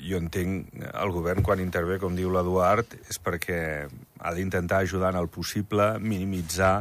jo 0.00 0.16
entenc 0.16 0.72
el 0.88 1.10
govern 1.12 1.44
quan 1.44 1.60
intervé, 1.60 1.98
com 2.00 2.16
diu 2.16 2.30
l'Eduard, 2.32 2.96
és 3.12 3.20
perquè 3.20 3.58
ha 4.24 4.32
d'intentar 4.32 4.80
ajudar 4.80 5.12
en 5.12 5.20
el 5.20 5.28
possible, 5.28 5.98
minimitzar 6.00 6.78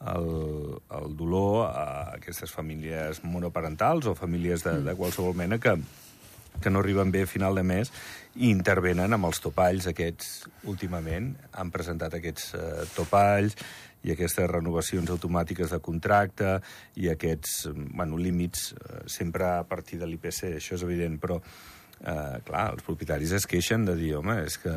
el, 0.00 0.80
el 0.96 1.12
dolor 1.16 1.66
a 1.68 1.84
aquestes 2.16 2.52
famílies 2.52 3.22
monoparentals 3.24 4.08
o 4.08 4.16
famílies 4.16 4.64
de, 4.64 4.78
de 4.84 4.96
qualsevol 4.96 5.36
mena 5.36 5.60
que, 5.60 5.76
que 6.62 6.70
no 6.70 6.80
arriben 6.80 7.12
bé 7.14 7.24
a 7.24 7.30
final 7.30 7.56
de 7.58 7.64
mes 7.66 7.92
i 8.36 8.50
intervenen 8.50 9.16
amb 9.16 9.28
els 9.28 9.40
topalls 9.42 9.88
aquests 9.90 10.46
últimament. 10.68 11.32
Han 11.56 11.72
presentat 11.74 12.16
aquests 12.18 12.54
eh, 12.54 12.86
topalls 12.96 13.56
i 14.06 14.12
aquestes 14.14 14.50
renovacions 14.50 15.10
automàtiques 15.10 15.72
de 15.74 15.80
contracte 15.82 16.58
i 17.00 17.10
aquests 17.10 17.66
bueno, 17.72 18.18
límits 18.20 18.72
eh, 18.74 19.00
sempre 19.10 19.48
a 19.56 19.64
partir 19.68 19.98
de 20.02 20.10
l'IPC, 20.10 20.56
això 20.56 20.76
és 20.78 20.86
evident, 20.86 21.18
però 21.22 21.40
eh, 22.02 22.38
clar, 22.46 22.66
els 22.74 22.84
propietaris 22.86 23.32
es 23.38 23.46
queixen 23.48 23.86
de 23.88 23.96
dir, 23.98 24.12
home, 24.18 24.36
és 24.46 24.58
que 24.62 24.74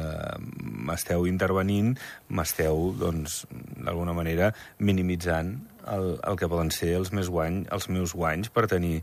m'esteu 0.90 1.28
intervenint, 1.30 1.96
m'esteu, 2.30 2.94
doncs, 3.00 3.44
d'alguna 3.78 4.16
manera, 4.18 4.54
minimitzant 4.80 5.56
el, 5.90 6.16
el 6.24 6.40
que 6.40 6.50
poden 6.52 6.72
ser 6.76 6.94
els, 7.00 7.14
meus 7.16 7.30
guany, 7.32 7.64
els 7.72 7.90
meus 7.90 8.16
guanys 8.16 8.54
per 8.54 8.68
tenir... 8.72 9.00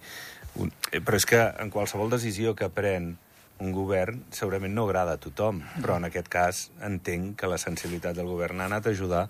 Un... 0.57 0.73
Eh, 0.93 1.03
però 1.05 1.21
és 1.21 1.29
que 1.29 1.43
en 1.63 1.73
qualsevol 1.73 2.13
decisió 2.13 2.55
que 2.57 2.71
pren 2.73 3.15
un 3.63 3.73
govern 3.73 4.21
segurament 4.37 4.75
no 4.77 4.85
agrada 4.85 5.17
a 5.17 5.21
tothom, 5.21 5.63
però 5.81 5.97
en 5.97 6.09
aquest 6.09 6.29
cas 6.33 6.67
entenc 6.85 7.39
que 7.41 7.49
la 7.49 7.61
sensibilitat 7.61 8.17
del 8.19 8.29
govern 8.29 8.61
ha 8.61 8.69
anat 8.69 8.89
a 8.89 8.93
ajudar 8.93 9.27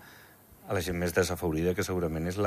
a 0.67 0.75
la 0.75 0.83
gent 0.83 0.99
més 0.99 1.15
desafavorida, 1.15 1.77
que 1.79 1.87
segurament 1.87 2.27
és 2.27 2.39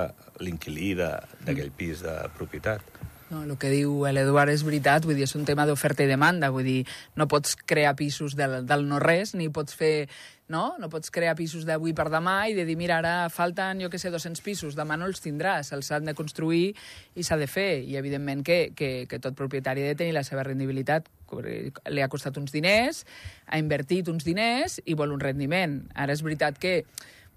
l'inquilí 0.44 0.92
d'aquell 1.00 1.72
pis 1.72 2.04
de 2.04 2.16
propietat. 2.36 2.84
No, 3.30 3.44
el 3.46 3.54
que 3.62 3.70
diu 3.70 4.08
l'Eduard 4.10 4.50
és 4.50 4.64
veritat, 4.66 5.06
vull 5.06 5.18
dir, 5.20 5.28
és 5.28 5.36
un 5.38 5.46
tema 5.46 5.68
d'oferta 5.70 6.02
i 6.02 6.10
demanda, 6.10 6.50
vull 6.50 6.66
dir, 6.66 6.80
no 7.16 7.30
pots 7.30 7.54
crear 7.70 7.94
pisos 7.96 8.34
del, 8.36 8.64
del 8.66 8.88
no-res, 8.90 9.36
ni 9.38 9.52
pots 9.54 9.78
fer 9.78 10.08
no? 10.50 10.76
No 10.82 10.90
pots 10.90 11.14
crear 11.14 11.36
pisos 11.38 11.64
d'avui 11.68 11.94
per 11.96 12.10
demà 12.10 12.50
i 12.50 12.56
de 12.58 12.66
dir, 12.66 12.76
mira, 12.76 12.98
ara 12.98 13.30
falten, 13.30 13.80
jo 13.84 13.92
que 13.94 14.02
sé, 14.02 14.10
200 14.12 14.42
pisos, 14.44 14.76
demà 14.76 14.98
no 14.98 15.08
els 15.08 15.22
tindràs, 15.24 15.70
els 15.78 15.92
han 15.94 16.10
de 16.10 16.16
construir 16.18 16.74
i 17.16 17.24
s'ha 17.24 17.38
de 17.40 17.48
fer. 17.48 17.84
I, 17.86 17.96
evidentment, 18.02 18.42
que, 18.44 18.74
que, 18.76 19.06
que 19.08 19.22
tot 19.22 19.38
propietari 19.38 19.86
ha 19.86 19.94
de 19.94 20.00
tenir 20.02 20.18
la 20.18 20.26
seva 20.26 20.44
rendibilitat. 20.48 21.08
Li 21.94 22.02
ha 22.02 22.10
costat 22.10 22.42
uns 22.42 22.52
diners, 22.52 23.06
ha 23.46 23.62
invertit 23.62 24.10
uns 24.10 24.26
diners 24.26 24.80
i 24.90 24.98
vol 24.98 25.14
un 25.14 25.22
rendiment. 25.22 25.84
Ara 25.94 26.18
és 26.18 26.26
veritat 26.26 26.58
que 26.58 26.80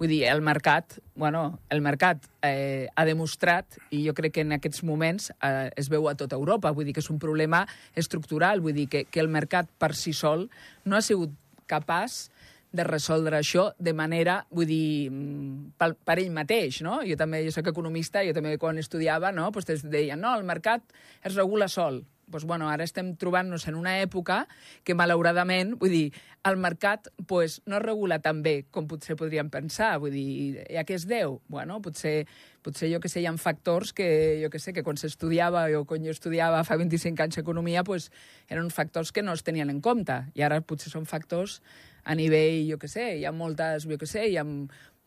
Vull 0.00 0.10
dir, 0.10 0.22
el 0.26 0.40
mercat, 0.42 0.96
bueno, 1.14 1.60
el 1.70 1.82
mercat 1.84 2.24
eh, 2.42 2.88
ha 2.96 3.04
demostrat, 3.04 3.76
i 3.92 4.02
jo 4.06 4.14
crec 4.16 4.34
que 4.38 4.44
en 4.46 4.56
aquests 4.56 4.82
moments 4.88 5.30
eh, 5.36 5.70
es 5.78 5.90
veu 5.92 6.08
a 6.08 6.16
tota 6.18 6.38
Europa, 6.38 6.72
vull 6.72 6.88
dir 6.88 6.94
que 6.96 7.04
és 7.04 7.10
un 7.12 7.20
problema 7.22 7.66
estructural, 7.94 8.64
vull 8.64 8.74
dir 8.74 8.88
que, 8.90 9.04
que 9.04 9.22
el 9.22 9.30
mercat 9.30 9.70
per 9.78 9.92
si 9.94 10.14
sol 10.16 10.48
no 10.84 10.96
ha 10.96 11.04
sigut 11.04 11.36
capaç 11.70 12.26
de 12.72 12.84
resoldre 12.88 13.36
això 13.36 13.68
de 13.78 13.92
manera, 13.92 14.40
vull 14.50 14.66
dir, 14.66 15.10
mm, 15.12 15.74
per, 15.78 15.92
per 15.94 16.16
ell 16.18 16.32
mateix, 16.32 16.80
no? 16.82 17.02
Jo 17.06 17.18
també, 17.20 17.44
jo 17.44 17.52
soc 17.52 17.68
economista, 17.68 18.24
jo 18.24 18.32
també 18.32 18.56
quan 18.58 18.80
estudiava, 18.80 19.30
no?, 19.30 19.50
pues 19.52 19.68
deien, 19.84 20.20
no, 20.20 20.32
el 20.34 20.48
mercat 20.48 20.82
es 21.22 21.36
regula 21.36 21.68
sol 21.68 22.02
doncs, 22.32 22.48
bueno, 22.48 22.68
ara 22.72 22.84
estem 22.84 23.12
trobant-nos 23.20 23.68
en 23.68 23.76
una 23.78 23.98
època 24.00 24.46
que, 24.82 24.96
malauradament, 24.98 25.76
vull 25.78 25.92
dir, 25.92 26.06
el 26.48 26.56
mercat 26.58 27.06
pues, 27.30 27.60
no 27.70 27.78
regula 27.78 28.18
tan 28.22 28.42
bé 28.42 28.64
com 28.74 28.88
potser 28.90 29.14
podríem 29.20 29.50
pensar. 29.52 29.94
Vull 30.02 30.16
dir, 30.16 30.64
a 30.74 30.82
què 30.88 30.96
es 30.98 31.06
deu? 31.06 31.38
Bueno, 31.52 31.78
potser, 31.84 32.26
potser 32.66 32.90
jo 32.90 32.98
que 33.02 33.10
sé, 33.12 33.22
hi 33.22 33.28
ha 33.30 33.36
factors 33.38 33.92
que, 33.94 34.08
jo 34.42 34.50
que 34.50 34.58
sé, 34.58 34.74
que 34.74 34.82
quan 34.82 34.98
s'estudiava 34.98 35.68
o 35.78 35.84
quan 35.86 36.02
jo 36.02 36.10
estudiava 36.10 36.64
fa 36.66 36.76
25 36.80 37.22
anys 37.22 37.38
economia, 37.44 37.84
pues, 37.86 38.10
eren 38.48 38.70
factors 38.74 39.12
que 39.12 39.22
no 39.22 39.36
es 39.36 39.46
tenien 39.46 39.70
en 39.70 39.80
compte. 39.80 40.18
I 40.34 40.42
ara 40.48 40.60
potser 40.60 40.90
són 40.90 41.06
factors 41.06 41.60
a 42.02 42.16
nivell, 42.18 42.66
jo 42.66 42.80
que 42.82 42.90
sé, 42.90 43.12
hi 43.20 43.26
ha 43.28 43.32
moltes, 43.32 43.86
jo 43.86 43.98
que 43.98 44.08
sé, 44.10 44.26
hi 44.26 44.36
ha 44.40 44.46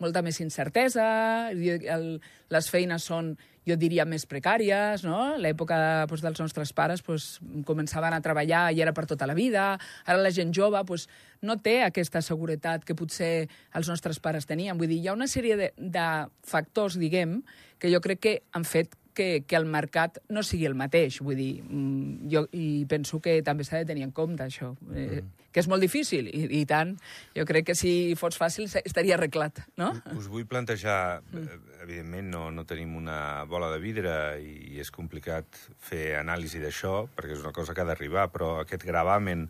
molta 0.01 0.21
més 0.25 0.39
incertesa, 0.43 1.05
el, 1.51 2.07
les 2.51 2.69
feines 2.71 3.05
són, 3.07 3.33
jo 3.65 3.77
diria, 3.79 4.05
més 4.05 4.27
precàries, 4.29 5.05
no? 5.07 5.37
L'època 5.41 5.77
pues, 6.09 6.23
dels 6.25 6.41
nostres 6.41 6.73
pares 6.75 7.01
pues, 7.05 7.37
començaven 7.67 8.13
a 8.13 8.21
treballar 8.23 8.67
i 8.75 8.83
era 8.83 8.93
per 8.93 9.05
tota 9.09 9.27
la 9.29 9.37
vida, 9.37 9.71
ara 10.05 10.19
la 10.19 10.33
gent 10.35 10.51
jove 10.55 10.81
pues, 10.85 11.07
no 11.41 11.57
té 11.63 11.79
aquesta 11.85 12.21
seguretat 12.25 12.85
que 12.85 12.97
potser 12.97 13.47
els 13.73 13.89
nostres 13.91 14.19
pares 14.19 14.45
tenien. 14.49 14.77
Vull 14.77 14.91
dir, 14.91 14.99
hi 14.99 15.09
ha 15.09 15.17
una 15.17 15.29
sèrie 15.31 15.57
de, 15.59 15.71
de 15.77 16.09
factors, 16.45 16.99
diguem, 16.99 17.39
que 17.79 17.91
jo 17.93 18.03
crec 18.03 18.21
que 18.21 18.37
han 18.51 18.67
fet 18.67 18.99
que, 19.15 19.43
que 19.47 19.57
el 19.57 19.65
mercat 19.65 20.19
no 20.29 20.43
sigui 20.45 20.67
el 20.69 20.75
mateix. 20.77 21.21
Vull 21.25 21.39
dir, 21.39 21.53
mm, 21.63 22.29
jo 22.31 22.45
i 22.53 22.85
penso 22.89 23.21
que 23.23 23.39
també 23.45 23.65
s'ha 23.65 23.81
de 23.81 23.89
tenir 23.89 24.05
en 24.05 24.13
compte 24.15 24.45
això, 24.45 24.73
eh, 24.93 25.21
mm. 25.21 25.49
que 25.55 25.63
és 25.63 25.69
molt 25.71 25.81
difícil, 25.81 26.27
i, 26.29 26.45
i 26.59 26.63
tant. 26.69 26.93
Jo 27.37 27.47
crec 27.49 27.71
que 27.71 27.77
si 27.79 28.13
fos 28.19 28.37
fàcil 28.37 28.69
estaria 28.83 29.15
arreglat, 29.17 29.63
no? 29.81 29.93
Us 30.13 30.29
vull 30.31 30.47
plantejar, 30.49 31.21
mm. 31.31 31.45
Eh, 31.45 31.83
evidentment 31.85 32.29
no, 32.33 32.47
no 32.51 32.65
tenim 32.67 32.95
una 32.97 33.45
bola 33.49 33.71
de 33.73 33.79
vidre 33.81 34.15
i 34.41 34.81
és 34.81 34.91
complicat 34.93 35.47
fer 35.89 36.19
anàlisi 36.19 36.61
d'això, 36.61 37.05
perquè 37.15 37.37
és 37.37 37.45
una 37.45 37.55
cosa 37.55 37.73
que 37.73 37.81
ha 37.81 37.89
d'arribar, 37.89 38.29
però 38.33 38.59
aquest 38.61 38.85
gravamen 38.85 39.47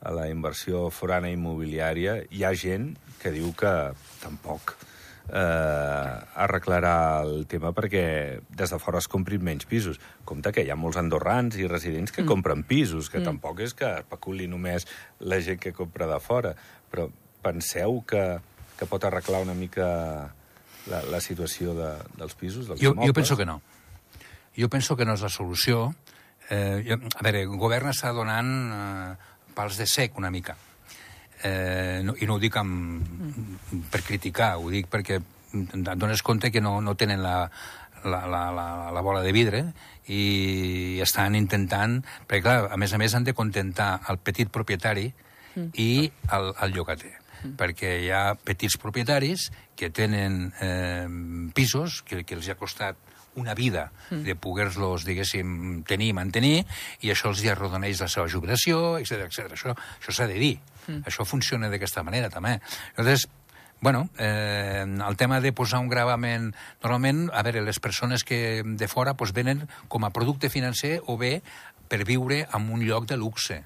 a 0.00 0.12
la 0.14 0.28
inversió 0.30 0.88
forana 0.94 1.30
immobiliària, 1.34 2.20
hi 2.30 2.44
ha 2.46 2.54
gent 2.54 2.92
que 3.18 3.32
diu 3.34 3.50
que 3.58 3.72
tampoc 4.22 4.76
eh, 5.28 6.42
arreglarà 6.44 7.22
el 7.22 7.46
tema 7.50 7.72
perquè 7.76 8.04
des 8.48 8.72
de 8.72 8.78
fora 8.80 9.00
es 9.02 9.08
comprin 9.10 9.44
menys 9.44 9.68
pisos. 9.68 10.00
Compte 10.28 10.52
que 10.54 10.64
hi 10.64 10.72
ha 10.72 10.78
molts 10.78 10.98
andorrans 11.00 11.58
i 11.60 11.68
residents 11.68 12.12
que 12.14 12.22
mm. 12.22 12.30
compren 12.30 12.64
pisos, 12.68 13.10
que 13.12 13.20
mm. 13.20 13.28
tampoc 13.28 13.62
és 13.66 13.74
que 13.76 13.92
especuli 14.02 14.48
només 14.48 14.88
la 15.20 15.40
gent 15.44 15.60
que 15.62 15.74
compra 15.76 16.08
de 16.10 16.20
fora. 16.24 16.54
Però 16.90 17.08
penseu 17.44 18.00
que, 18.08 18.24
que 18.78 18.88
pot 18.88 19.04
arreglar 19.04 19.42
una 19.44 19.56
mica 19.56 19.88
la, 20.88 21.02
la 21.12 21.20
situació 21.20 21.74
de, 21.76 21.94
dels 22.18 22.38
pisos, 22.38 22.68
dels 22.70 22.80
jo? 22.82 22.94
Jo 22.98 23.16
penso 23.16 23.36
que 23.36 23.48
no. 23.48 23.60
Jo 24.58 24.70
penso 24.72 24.96
que 24.96 25.06
no 25.06 25.14
és 25.14 25.22
la 25.22 25.30
solució. 25.30 25.92
Eh, 26.48 26.80
jo, 26.86 26.96
a 26.96 27.26
veure, 27.26 27.44
el 27.44 27.60
govern 27.60 27.92
està 27.92 28.14
donant 28.16 28.54
eh, 28.72 29.12
pals 29.54 29.76
de 29.78 29.86
sec 29.86 30.16
una 30.16 30.32
mica 30.32 30.56
eh, 31.44 32.00
no, 32.04 32.14
i 32.18 32.26
no 32.26 32.36
ho 32.36 32.42
dic 32.42 32.56
amb, 32.60 33.02
per 33.92 34.02
criticar, 34.06 34.56
ho 34.58 34.70
dic 34.72 34.88
perquè 34.90 35.18
et 35.18 35.90
dones 35.96 36.22
compte 36.22 36.50
que 36.52 36.60
no, 36.60 36.78
no 36.84 36.94
tenen 36.94 37.22
la, 37.24 37.50
la, 38.04 38.26
la, 38.26 38.42
la, 38.52 38.66
la 38.94 39.04
bola 39.04 39.22
de 39.22 39.32
vidre 39.32 39.62
i 40.08 40.98
estan 41.04 41.36
intentant... 41.36 41.98
Perquè, 42.26 42.42
clar, 42.44 42.58
a 42.72 42.76
més 42.80 42.92
a 42.92 43.00
més 43.00 43.14
han 43.14 43.26
de 43.26 43.36
contentar 43.36 43.98
el 44.08 44.20
petit 44.20 44.50
propietari 44.52 45.08
mm. 45.10 45.70
i 45.80 46.10
el, 46.36 46.52
el 46.64 46.76
llogater. 46.76 47.14
Perquè 47.58 47.94
hi 48.04 48.10
ha 48.14 48.22
petits 48.34 48.78
propietaris 48.80 49.50
que 49.78 49.90
tenen 49.90 50.52
eh, 50.60 51.06
pisos 51.54 52.02
que, 52.02 52.24
que 52.24 52.38
els 52.38 52.48
ha 52.48 52.58
costat 52.58 52.96
una 53.38 53.54
vida 53.54 53.92
de 54.10 54.34
poder-los, 54.34 55.04
diguéssim, 55.06 55.84
tenir 55.86 56.10
i 56.10 56.16
mantenir, 56.16 56.64
i 57.06 57.12
això 57.12 57.30
els 57.30 57.44
hi 57.44 57.52
arrodoneix 57.52 58.00
la 58.02 58.08
seva 58.10 58.26
jubilació, 58.26 58.96
etc 58.98 59.28
etc. 59.28 59.52
Això, 59.54 59.74
això 60.00 60.14
s'ha 60.14 60.26
de 60.26 60.40
dir. 60.40 60.56
Això 61.06 61.26
funciona 61.28 61.68
d'aquesta 61.70 62.02
manera, 62.02 62.30
també. 62.32 62.58
Llavors, 62.96 63.28
Bueno, 63.80 64.10
eh, 64.18 64.82
el 64.82 65.16
tema 65.16 65.40
de 65.40 65.52
posar 65.52 65.78
un 65.78 65.88
gravament... 65.88 66.50
Normalment, 66.82 67.28
a 67.30 67.44
veure, 67.46 67.62
les 67.62 67.78
persones 67.78 68.24
que 68.26 68.64
de 68.66 68.88
fora 68.90 69.14
pues, 69.14 69.30
venen 69.32 69.68
com 69.86 70.02
a 70.02 70.10
producte 70.10 70.50
financer 70.50 70.98
o 71.06 71.14
bé 71.16 71.44
per 71.86 72.02
viure 72.02 72.40
en 72.50 72.72
un 72.74 72.82
lloc 72.82 73.06
de 73.06 73.16
luxe 73.16 73.62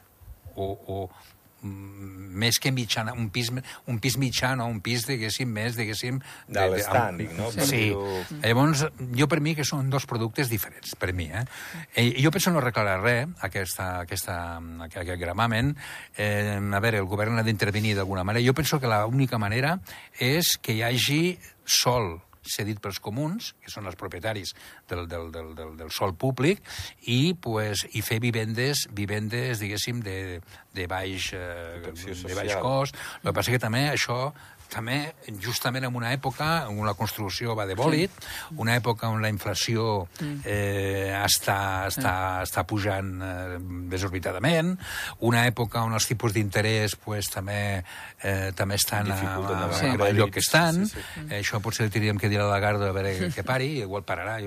o, 0.55 0.67
o 0.69 1.09
mm, 1.09 1.32
més 1.63 2.59
que 2.59 2.73
mitjana, 2.73 3.13
un 3.13 3.29
pis, 3.31 3.51
un 3.87 3.99
pis 4.03 4.17
mitjà, 4.19 4.55
no? 4.57 4.67
un 4.67 4.81
pis, 4.83 5.05
diguéssim, 5.07 5.49
més, 5.53 5.77
diguéssim... 5.79 6.19
De 6.49 6.65
l'estànding, 6.73 7.37
no? 7.39 7.51
Per 7.55 7.67
Sí. 7.69 7.77
dir-ho- 7.93 8.41
Llavors, 8.43 8.87
jo 9.15 9.29
per 9.29 9.41
mi 9.45 9.55
que 9.55 9.65
són 9.69 9.91
dos 9.93 10.07
productes 10.11 10.49
diferents, 10.51 10.97
per 10.99 11.13
mi, 11.13 11.29
eh? 11.31 11.45
I 12.03 12.23
jo 12.25 12.33
penso 12.35 12.51
no 12.51 12.59
arreglar 12.59 12.99
res, 13.03 13.29
aquesta, 13.47 14.01
aquesta, 14.01 14.39
aquest, 14.89 15.03
aquest 15.05 15.21
gramamen. 15.21 15.77
Eh, 16.17 16.59
a 16.59 16.81
veure, 16.81 16.99
el 16.99 17.07
govern 17.07 17.39
ha 17.39 17.45
d'intervenir 17.47 17.95
d'alguna 17.95 18.25
manera. 18.25 18.45
Jo 18.47 18.55
penso 18.55 18.81
que 18.81 18.91
l'única 18.91 19.39
manera 19.39 19.79
és 20.19 20.57
que 20.61 20.73
hi 20.75 20.83
hagi 20.83 21.39
sol 21.65 22.17
cedit 22.43 22.81
pels 22.83 22.99
comuns, 23.03 23.53
que 23.63 23.71
són 23.73 23.87
els 23.91 23.99
propietaris 23.99 24.55
del, 24.91 25.07
del, 25.11 25.31
del, 25.35 25.53
del, 25.59 25.77
del 25.79 25.93
sol 25.95 26.15
públic, 26.19 26.63
i, 27.07 27.35
pues, 27.35 27.87
i 27.93 28.03
fer 28.05 28.21
vivendes, 28.23 28.87
vivendes 28.93 29.63
diguéssim, 29.63 30.03
de, 30.05 30.41
de, 30.75 30.89
baix, 30.91 31.33
eh, 31.37 31.79
de 31.83 32.35
baix 32.39 32.57
cost. 32.63 32.99
El 33.23 33.31
que 33.31 33.37
passa 33.39 33.55
que 33.55 33.63
també 33.63 33.87
això 33.91 34.33
també 34.73 34.97
justament 35.43 35.85
en 35.87 35.97
una 35.99 36.13
època 36.15 36.69
on 36.71 36.81
la 36.87 36.95
construcció 36.99 37.57
va 37.59 37.67
de 37.69 37.77
bòlit, 37.79 38.15
una 38.63 38.77
època 38.79 39.11
on 39.13 39.23
la 39.23 39.31
inflació 39.33 40.07
eh, 40.23 41.13
està, 41.19 41.59
està, 41.91 42.15
està 42.47 42.65
pujant 42.69 43.13
eh, 43.23 43.59
desorbitadament, 43.93 44.75
una 45.29 45.45
època 45.51 45.85
on 45.85 45.97
els 45.99 46.09
tipus 46.09 46.35
d'interès 46.37 46.97
pues, 47.05 47.29
també, 47.33 47.83
eh, 48.23 48.51
també 48.57 48.81
estan 48.81 49.11
a, 49.11 49.17
Dificulten 49.17 49.59
a, 49.59 49.69
demanar 49.69 50.09
a, 50.09 50.17
lloc 50.17 50.33
que 50.35 50.43
estan. 50.43 50.87
sí, 50.87 50.97
sí. 50.97 51.27
Eh, 51.29 51.43
això 51.43 51.61
potser 51.63 51.87
li 51.87 51.95
tindríem 51.95 52.21
que 52.21 52.33
dir 52.33 52.41
a 52.41 52.47
la 52.47 52.57
Lagarde 52.57 52.89
a 52.89 52.97
veure 52.97 53.31
que 53.35 53.45
pari, 53.47 53.71
i 53.79 53.85
igual 53.87 54.07
pararà. 54.09 54.39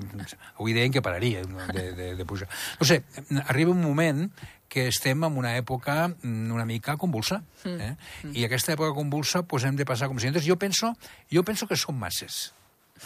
Avui 0.58 0.74
deien 0.76 0.94
que 0.94 1.04
pararia 1.06 1.46
de, 1.46 1.88
de, 1.94 2.12
de 2.18 2.26
pujar. 2.26 2.50
No 2.80 2.88
sé, 2.88 3.04
arriba 3.46 3.74
un 3.74 3.84
moment 3.84 4.30
que 4.70 4.88
estem 4.90 5.24
en 5.24 5.38
una 5.38 5.56
època 5.58 6.08
mm, 6.10 6.52
una 6.52 6.66
mica 6.66 6.98
convulsa. 6.98 7.42
Eh? 7.66 7.96
I 8.34 8.46
aquesta 8.48 8.74
època 8.74 8.94
convulsa 8.98 9.44
pues, 9.44 9.64
hem 9.64 9.76
de 9.78 9.86
passar 9.86 10.08
com 10.10 10.20
si... 10.20 10.28
Entonces, 10.28 10.50
jo 10.50 10.58
penso, 10.60 10.94
jo 11.32 11.44
penso 11.48 11.68
que 11.68 11.78
són 11.80 11.98
masses. 12.00 12.54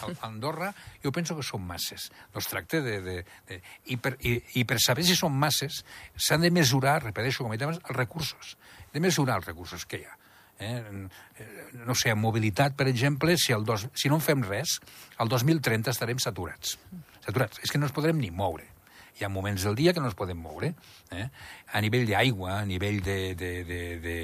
Al- 0.00 0.14
A 0.22 0.28
Andorra 0.30 0.68
jo 1.02 1.10
penso 1.12 1.34
que 1.36 1.42
són 1.42 1.64
masses. 1.66 2.10
No 2.34 2.38
es 2.40 2.46
tracta 2.48 2.80
de... 2.80 3.00
de, 3.02 3.16
de 3.48 3.60
i, 3.86 3.96
per, 3.98 4.16
i, 4.22 4.36
I 4.60 4.64
per 4.64 4.78
saber 4.80 5.04
si 5.04 5.16
són 5.18 5.34
masses 5.36 5.82
s'han 6.16 6.42
de 6.46 6.50
mesurar, 6.54 7.00
repeteixo, 7.04 7.42
com 7.44 7.52
he 7.52 7.58
dit 7.58 7.66
abans, 7.66 7.82
els 7.84 7.96
recursos. 7.98 8.56
De 8.94 9.00
mesurar 9.02 9.36
els 9.42 9.46
recursos 9.50 9.84
que 9.86 9.98
hi 10.00 10.06
ha. 10.06 10.16
Eh? 10.60 11.08
No 11.86 11.94
sé, 11.96 12.10
en 12.12 12.18
mobilitat, 12.20 12.74
per 12.76 12.86
exemple, 12.90 13.36
si, 13.40 13.52
el 13.56 13.64
dos, 13.64 13.86
si 13.94 14.10
no 14.12 14.18
en 14.20 14.24
fem 14.24 14.42
res, 14.44 14.78
el 15.18 15.28
2030 15.32 15.90
estarem 15.94 16.18
saturats. 16.22 16.74
Saturats. 17.24 17.60
És 17.64 17.70
que 17.72 17.78
no 17.80 17.86
ens 17.88 17.94
podrem 17.96 18.18
ni 18.20 18.30
moure. 18.30 18.66
Hi 19.20 19.26
ha 19.26 19.28
moments 19.28 19.66
del 19.66 19.74
dia 19.76 19.92
que 19.92 20.00
no 20.00 20.08
ens 20.08 20.16
podem 20.16 20.38
moure. 20.40 20.70
Eh? 21.12 21.26
A 21.76 21.80
nivell 21.84 22.06
d'aigua, 22.08 22.54
a 22.62 22.64
nivell 22.64 23.02
de, 23.04 23.16
de, 23.36 23.50
de, 23.68 23.80
de, 24.00 24.14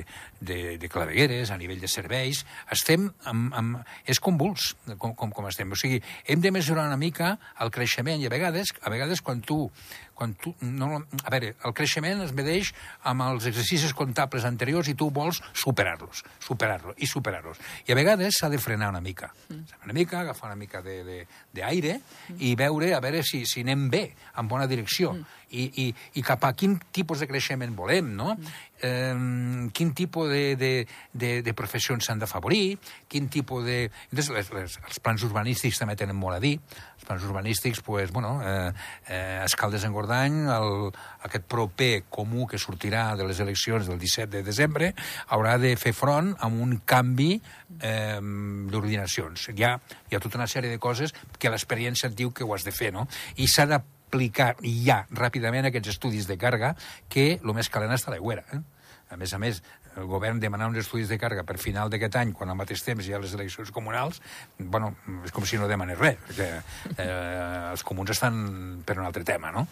de, 0.41 0.57
de 0.81 0.89
clavegueres, 0.89 1.53
a 1.53 1.59
nivell 1.61 1.83
de 1.83 1.91
serveis, 1.93 2.47
estem 2.73 3.11
amb, 3.29 3.53
amb, 3.61 3.93
és 4.09 4.23
convuls, 4.25 4.71
com, 4.97 5.13
com, 5.13 5.35
com 5.37 5.51
estem. 5.51 5.69
O 5.69 5.77
sigui, 5.77 6.01
hem 6.25 6.41
de 6.41 6.55
mesurar 6.57 6.89
una 6.89 6.97
mica 6.97 7.35
el 7.61 7.75
creixement 7.77 8.25
i 8.25 8.31
a 8.31 8.33
vegades, 8.33 8.73
a 8.81 8.93
vegades 8.95 9.21
quan 9.21 9.45
tu 9.45 9.67
quan 10.17 10.33
tu, 10.41 10.55
no, 10.65 11.03
a 11.23 11.31
veure, 11.33 11.53
el 11.69 11.75
creixement 11.77 12.23
es 12.25 12.33
medeix 12.37 12.73
amb 13.07 13.27
els 13.27 13.47
exercicis 13.51 13.93
comptables 13.97 14.47
anteriors 14.49 14.89
i 14.89 14.97
tu 14.97 15.11
vols 15.13 15.43
superar-los, 15.53 16.25
superar-los 16.41 16.97
i 16.97 17.09
superar-los. 17.11 17.61
I 17.85 17.93
a 17.93 17.99
vegades 17.99 18.41
s'ha 18.41 18.49
de 18.53 18.59
frenar 18.59 18.89
una 18.95 19.05
mica. 19.05 19.29
Una 19.85 19.93
mica, 19.93 20.23
agafar 20.23 20.49
una 20.51 20.59
mica 20.59 20.81
d'aire 20.81 21.05
de, 21.05 21.19
d'aire 21.53 21.99
i 22.41 22.55
veure, 22.57 22.95
a 22.97 23.01
veure 23.05 23.23
si, 23.23 23.45
si 23.47 23.63
anem 23.67 23.91
bé, 23.93 24.07
en 24.41 24.49
bona 24.49 24.67
direcció. 24.67 25.15
I, 25.47 25.63
i, 25.79 25.85
I 26.19 26.23
cap 26.27 26.43
a 26.43 26.51
quin 26.59 26.73
tipus 26.91 27.21
de 27.23 27.29
creixement 27.31 27.71
volem, 27.77 28.09
no? 28.19 28.33
Eh, 28.83 29.15
quin 29.73 29.93
tipus 29.95 30.27
de, 30.33 30.57
de, 30.59 30.71
de, 31.15 31.31
de 31.47 31.55
professions 31.55 32.03
s'han 32.03 32.19
d'afavorir, 32.19 32.79
quin 33.09 33.29
tipus 33.31 33.63
de... 33.65 33.77
Entonces, 34.11 34.33
les, 34.35 34.51
les, 34.57 34.77
els 34.89 35.01
plans 35.01 35.23
urbanístics 35.29 35.79
també 35.79 35.95
tenen 35.97 36.19
molt 36.19 36.41
a 36.41 36.43
dir. 36.43 36.57
Els 36.99 37.07
plans 37.07 37.29
urbanístics, 37.29 37.81
pues, 37.87 38.11
bueno, 38.11 38.41
eh, 38.43 38.73
eh, 39.07 39.45
Escaldes 39.45 39.87
en 39.87 39.95
Gordany, 40.07 40.47
el, 40.55 40.93
aquest 41.27 41.47
proper 41.51 42.05
comú 42.15 42.47
que 42.47 42.61
sortirà 42.63 43.17
de 43.19 43.27
les 43.27 43.41
eleccions 43.43 43.89
del 43.91 43.99
17 43.99 44.31
de 44.31 44.43
desembre, 44.47 44.93
haurà 45.35 45.57
de 45.59 45.73
fer 45.81 45.93
front 45.97 46.31
amb 46.47 46.63
un 46.63 46.77
canvi 46.87 47.41
eh, 47.81 48.21
d'ordinacions. 48.71 49.49
Hi, 49.51 49.59
hi 49.59 50.15
ha 50.17 50.23
tota 50.23 50.39
una 50.39 50.47
sèrie 50.47 50.71
de 50.71 50.79
coses 50.79 51.15
que 51.39 51.51
l'experiència 51.51 52.11
et 52.11 52.17
diu 52.17 52.31
que 52.31 52.47
ho 52.47 52.55
has 52.55 52.65
de 52.67 52.75
fer, 52.75 52.93
no? 52.95 53.09
I 53.43 53.51
s'ha 53.51 53.67
d'aplicar 53.73 54.55
ja 54.63 55.03
ràpidament 55.11 55.67
aquests 55.67 55.97
estudis 55.97 56.31
de 56.31 56.39
càrrega 56.39 56.77
que 57.11 57.33
el 57.41 57.57
més 57.57 57.71
calent 57.73 57.97
està 57.97 58.13
a 58.13 58.17
l'aigüera. 58.17 58.47
Eh? 58.55 58.63
A 59.11 59.19
més 59.19 59.35
a 59.35 59.43
més, 59.43 59.63
el 59.97 60.09
govern 60.11 60.41
demanar 60.41 60.69
uns 60.71 60.81
estudis 60.83 61.09
de 61.11 61.19
càrrega 61.21 61.45
per 61.49 61.59
final 61.63 61.91
d'aquest 61.93 62.19
any, 62.21 62.35
quan 62.37 62.53
al 62.53 62.59
mateix 62.59 62.83
temps 62.87 63.07
hi 63.07 63.15
ha 63.17 63.23
les 63.23 63.35
eleccions 63.37 63.73
comunals, 63.75 64.21
bueno, 64.59 64.95
és 65.25 65.35
com 65.35 65.47
si 65.49 65.61
no 65.61 65.69
demanés 65.71 65.99
res, 66.01 66.21
perquè 66.29 66.51
eh, 66.97 67.71
els 67.73 67.87
comuns 67.87 68.13
estan 68.15 68.37
per 68.87 68.99
un 69.01 69.09
altre 69.09 69.25
tema, 69.25 69.53
no? 69.55 69.67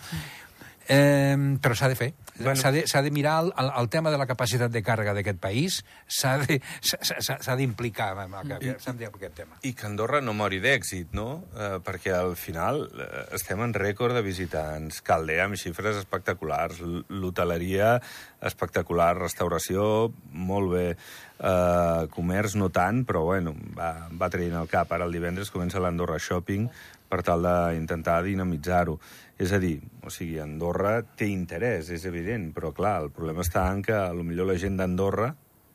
Eh, 0.89 1.57
però 1.63 1.75
s'ha 1.77 1.89
de 1.89 1.97
fer. 1.97 2.11
Bueno. 2.37 2.57
S'ha 2.59 2.73
de, 2.75 2.85
de 2.85 3.11
mirar 3.15 3.37
el, 3.45 3.53
el, 3.57 3.71
el 3.81 3.89
tema 3.89 4.11
de 4.11 4.19
la 4.19 4.27
capacitat 4.27 4.73
de 4.75 4.83
càrrega 4.85 5.15
d'aquest 5.17 5.39
país, 5.41 5.79
s'ha 6.11 6.37
d'implicar 7.57 8.11
en 8.25 8.35
d'implicar 8.35 9.21
aquest 9.21 9.37
tema. 9.39 9.59
I 9.63 9.73
que 9.79 9.87
Andorra 9.87 10.21
no 10.21 10.35
mori 10.37 10.59
d'èxit, 10.61 11.15
no? 11.17 11.45
Eh, 11.55 11.79
perquè 11.85 12.15
al 12.17 12.35
final 12.37 12.85
eh, 12.91 13.25
estem 13.39 13.63
en 13.65 13.75
rècord 13.77 14.17
de 14.19 14.25
visitants, 14.27 15.01
Caldea 15.07 15.47
amb 15.47 15.61
xifres 15.61 16.01
espectaculars, 16.03 16.83
l'hoteleria 17.09 17.95
espectacular, 18.45 19.15
restauració 19.17 20.11
molt 20.33 20.73
bé, 20.75 20.89
eh, 21.39 22.03
comerç 22.13 22.59
no 22.61 22.69
tant, 22.75 23.05
però 23.07 23.25
bueno, 23.31 23.55
va, 23.79 24.11
va 24.11 24.31
traient 24.33 24.59
el 24.59 24.69
cap. 24.69 24.93
Ara 24.93 25.07
el 25.09 25.15
divendres 25.15 25.55
comença 25.55 25.81
l'Andorra 25.81 26.19
Shopping 26.19 26.69
per 27.09 27.23
tal 27.23 27.45
d'intentar 27.47 28.23
dinamitzar-ho. 28.27 28.99
És 29.39 29.51
a 29.51 29.59
dir, 29.59 29.81
o 30.07 30.13
sigui, 30.15 30.39
Andorra 30.39 31.01
té 31.19 31.27
interès, 31.27 31.91
és 31.91 32.05
evident, 32.07 32.53
però 32.55 32.71
clar, 32.75 33.01
el 33.03 33.11
problema 33.15 33.43
està 33.43 33.67
en 33.73 33.83
que 33.83 33.97
a 33.97 34.13
lo 34.15 34.23
millor 34.23 34.47
la 34.53 34.59
gent 34.61 34.79
d'Andorra 34.79 35.33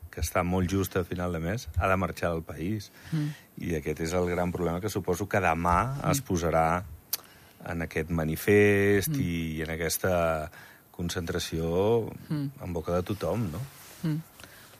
que 0.09 0.23
està 0.23 0.43
molt 0.43 0.69
justa 0.71 1.01
a 1.01 1.07
final 1.07 1.35
de 1.35 1.41
mes, 1.43 1.67
ha 1.77 1.87
de 1.87 1.97
marxar 1.99 2.31
del 2.33 2.43
país. 2.43 2.89
Mm. 3.11 3.27
I 3.67 3.75
aquest 3.79 4.01
és 4.07 4.15
el 4.17 4.29
gran 4.31 4.51
problema 4.51 4.81
que 4.81 4.89
suposo 4.89 5.27
que 5.29 5.41
demà 5.43 5.77
mm. 5.85 6.11
es 6.11 6.23
posarà 6.25 6.65
en 7.69 7.85
aquest 7.85 8.11
manifest 8.15 9.13
mm. 9.13 9.21
i 9.21 9.63
en 9.65 9.75
aquesta 9.75 10.13
concentració 10.95 12.09
mm. 12.27 12.45
en 12.63 12.73
boca 12.75 12.95
de 12.95 13.05
tothom, 13.11 13.47
no? 13.53 13.61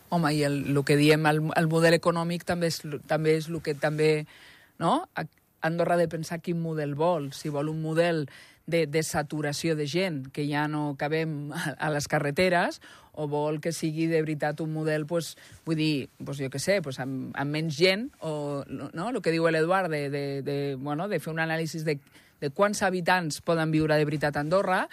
Home, 0.10 0.32
i 0.34 0.44
el, 0.44 0.64
el 0.72 0.80
que 0.88 0.98
diem, 0.98 1.28
el, 1.30 1.44
el 1.56 1.68
model 1.70 2.00
econòmic 2.00 2.46
també 2.48 2.72
és, 2.72 2.82
també 3.08 3.38
és 3.38 3.50
el 3.52 3.60
que 3.62 3.76
també... 3.78 4.26
No? 4.80 5.04
Andorra 5.62 5.98
ha 5.98 6.00
de 6.00 6.08
pensar 6.08 6.40
quin 6.40 6.62
model 6.64 6.96
vol. 6.96 7.34
Si 7.36 7.52
vol 7.52 7.70
un 7.70 7.82
model 7.84 8.24
de, 8.70 8.86
de 8.88 9.02
saturació 9.04 9.76
de 9.76 9.88
gent, 9.90 10.24
que 10.32 10.46
ja 10.50 10.68
no 10.70 10.94
cabem 11.00 11.52
a, 11.52 11.74
a 11.78 11.90
les 11.94 12.08
carreteres, 12.08 12.80
o 13.20 13.26
vol 13.28 13.60
que 13.60 13.74
sigui 13.76 14.06
de 14.08 14.22
veritat 14.24 14.62
un 14.64 14.72
model, 14.72 15.04
pues, 15.10 15.34
vull 15.66 15.76
dir, 15.76 16.08
pues, 16.24 16.40
jo 16.40 16.48
què 16.54 16.62
sé, 16.62 16.80
pues, 16.86 17.02
amb, 17.04 17.34
amb 17.36 17.52
menys 17.52 17.76
gent, 17.76 18.08
o 18.24 18.64
no? 18.70 19.10
el 19.10 19.22
que 19.26 19.34
diu 19.36 19.50
l'Eduard, 19.52 19.92
de, 19.92 20.08
de, 20.14 20.26
de, 20.46 20.58
bueno, 20.80 21.10
de 21.12 21.20
fer 21.20 21.34
un 21.34 21.42
anàlisi 21.44 21.84
de, 21.84 21.98
de 22.40 22.50
quants 22.56 22.82
habitants 22.88 23.42
poden 23.44 23.74
viure 23.74 23.98
de 24.00 24.06
veritat 24.08 24.38
a 24.38 24.44
Andorra 24.46 24.86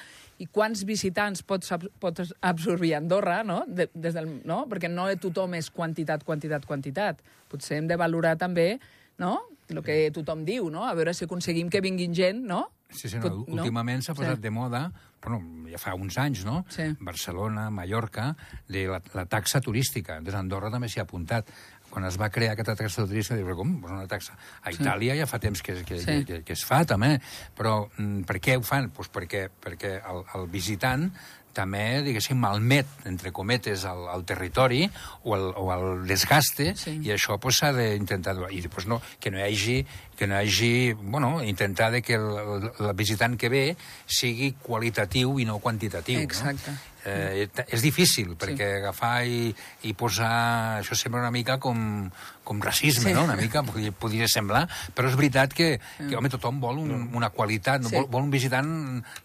i 0.42 0.48
quants 0.50 0.82
visitants 0.84 1.44
pot, 1.46 1.64
sab- 1.64 1.86
pot 2.02 2.18
absorbir 2.44 2.96
Andorra, 2.98 3.42
no? 3.46 3.62
De, 3.68 3.86
des 3.94 4.16
del, 4.16 4.26
no? 4.44 4.64
Perquè 4.68 4.90
no 4.90 5.06
tothom 5.22 5.54
és 5.56 5.70
quantitat, 5.70 6.24
quantitat, 6.26 6.66
quantitat. 6.66 7.22
Potser 7.48 7.78
hem 7.78 7.86
de 7.86 7.96
valorar 7.96 8.34
també 8.40 8.80
no? 9.22 9.38
el 9.70 9.82
que 9.82 10.10
tothom 10.14 10.44
diu, 10.46 10.68
no? 10.70 10.84
a 10.86 10.94
veure 10.94 11.14
si 11.14 11.24
aconseguim 11.24 11.70
que 11.70 11.80
vinguin 11.80 12.14
gent, 12.14 12.42
no? 12.46 12.66
Sí, 12.90 13.08
sí, 13.08 13.16
no, 13.18 13.22
Pot- 13.28 13.48
últimament 13.58 14.02
s'ha 14.02 14.14
posat 14.14 14.36
Sí. 14.36 14.42
de 14.42 14.50
moda, 14.50 14.92
bueno, 15.22 15.40
ja 15.70 15.78
fa 15.78 15.94
uns 15.94 16.16
anys, 16.18 16.44
no? 16.44 16.64
Sí. 16.68 16.84
Barcelona, 17.00 17.68
Mallorca, 17.70 18.36
de 18.68 18.86
la, 18.86 19.00
la 19.14 19.26
taxa 19.26 19.60
turística. 19.60 20.20
Des 20.20 20.34
Andorra 20.34 20.70
també 20.70 20.88
s'hi 20.88 21.00
ha 21.00 21.02
apuntat. 21.02 21.48
Quan 21.90 22.04
es 22.04 22.16
va 22.20 22.28
crear 22.30 22.52
aquesta 22.52 22.74
taxa 22.76 23.06
turística, 23.06 23.36
dius, 23.36 23.56
com? 23.56 23.80
Pues 23.80 23.92
una 23.92 24.06
taxa. 24.06 24.36
A 24.62 24.70
Itàlia 24.74 25.16
ja 25.16 25.26
fa 25.26 25.38
temps 25.38 25.62
que, 25.62 25.82
que, 25.84 25.98
Sí. 25.98 26.04
que, 26.06 26.24
que, 26.24 26.42
que 26.44 26.52
es 26.52 26.64
fa, 26.64 26.84
també. 26.84 27.20
Però 27.56 27.88
mm, 27.96 28.22
per 28.26 28.38
què 28.40 28.56
ho 28.58 28.62
fan? 28.62 28.90
Pues 28.90 29.08
perquè, 29.10 29.48
perquè 29.62 30.00
el, 30.04 30.22
el 30.34 30.46
visitant 30.48 31.10
també, 31.56 32.02
diguéssim, 32.04 32.36
malmet, 32.36 32.84
entre 33.08 33.32
cometes, 33.32 33.86
el, 33.88 34.02
el 34.12 34.24
territori 34.28 34.82
o 35.24 35.34
el, 35.38 35.46
o 35.56 35.70
el 35.72 36.06
desgaste, 36.06 36.74
Sí. 36.76 36.98
i 37.02 37.08
això 37.14 37.38
pues, 37.40 37.56
s'ha 37.62 37.72
d'intentar... 37.72 38.36
I 38.52 38.60
després 38.60 38.86
no, 38.86 39.00
que 39.18 39.30
no 39.30 39.38
hi 39.38 39.46
hagi, 39.46 39.78
que 40.16 40.26
no 40.26 40.34
hi 40.40 40.48
hagi 40.48 40.92
bueno, 40.94 41.42
intentar 41.44 41.90
de 41.92 42.02
que 42.02 42.14
el, 42.14 42.26
el, 42.40 42.68
el 42.80 42.92
visitant 42.96 43.36
que 43.36 43.48
ve 43.52 43.64
sigui 44.06 44.54
qualitatiu 44.62 45.38
i 45.40 45.44
no 45.48 45.58
quantitatiu. 45.60 46.20
Exacte. 46.24 46.72
No? 46.72 46.92
Eh, 47.06 47.44
és 47.70 47.82
difícil, 47.84 48.32
perquè 48.34 48.66
agafar 48.80 49.20
i, 49.30 49.52
i 49.86 49.92
posar... 49.94 50.80
Això 50.80 50.96
sembla 50.98 51.20
una 51.20 51.30
mica 51.30 51.54
com, 51.62 52.08
com 52.42 52.62
racisme, 52.64 53.12
Sí. 53.12 53.14
no? 53.14 53.22
Una 53.28 53.36
mica 53.38 53.62
podria, 53.62 53.92
podria 53.94 54.26
semblar, 54.26 54.64
però 54.96 55.06
és 55.12 55.14
veritat 55.14 55.54
que, 55.54 55.76
que 56.00 56.16
home, 56.18 56.32
tothom 56.32 56.58
vol 56.58 56.80
un, 56.82 56.90
una 57.14 57.30
qualitat, 57.30 57.84
no? 57.84 57.92
Sí. 57.92 58.00
vol, 58.00 58.08
vol 58.10 58.26
un 58.26 58.32
visitant 58.34 58.72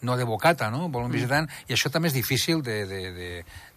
no 0.06 0.18
de 0.20 0.28
bocata, 0.30 0.70
no? 0.70 0.90
Vol 0.94 1.08
un 1.10 1.16
visitant... 1.16 1.50
I 1.68 1.74
això 1.74 1.90
també 1.90 2.12
és 2.12 2.20
difícil 2.20 2.62
de, 2.62 2.84
de, 2.86 3.02
de, 3.18 3.32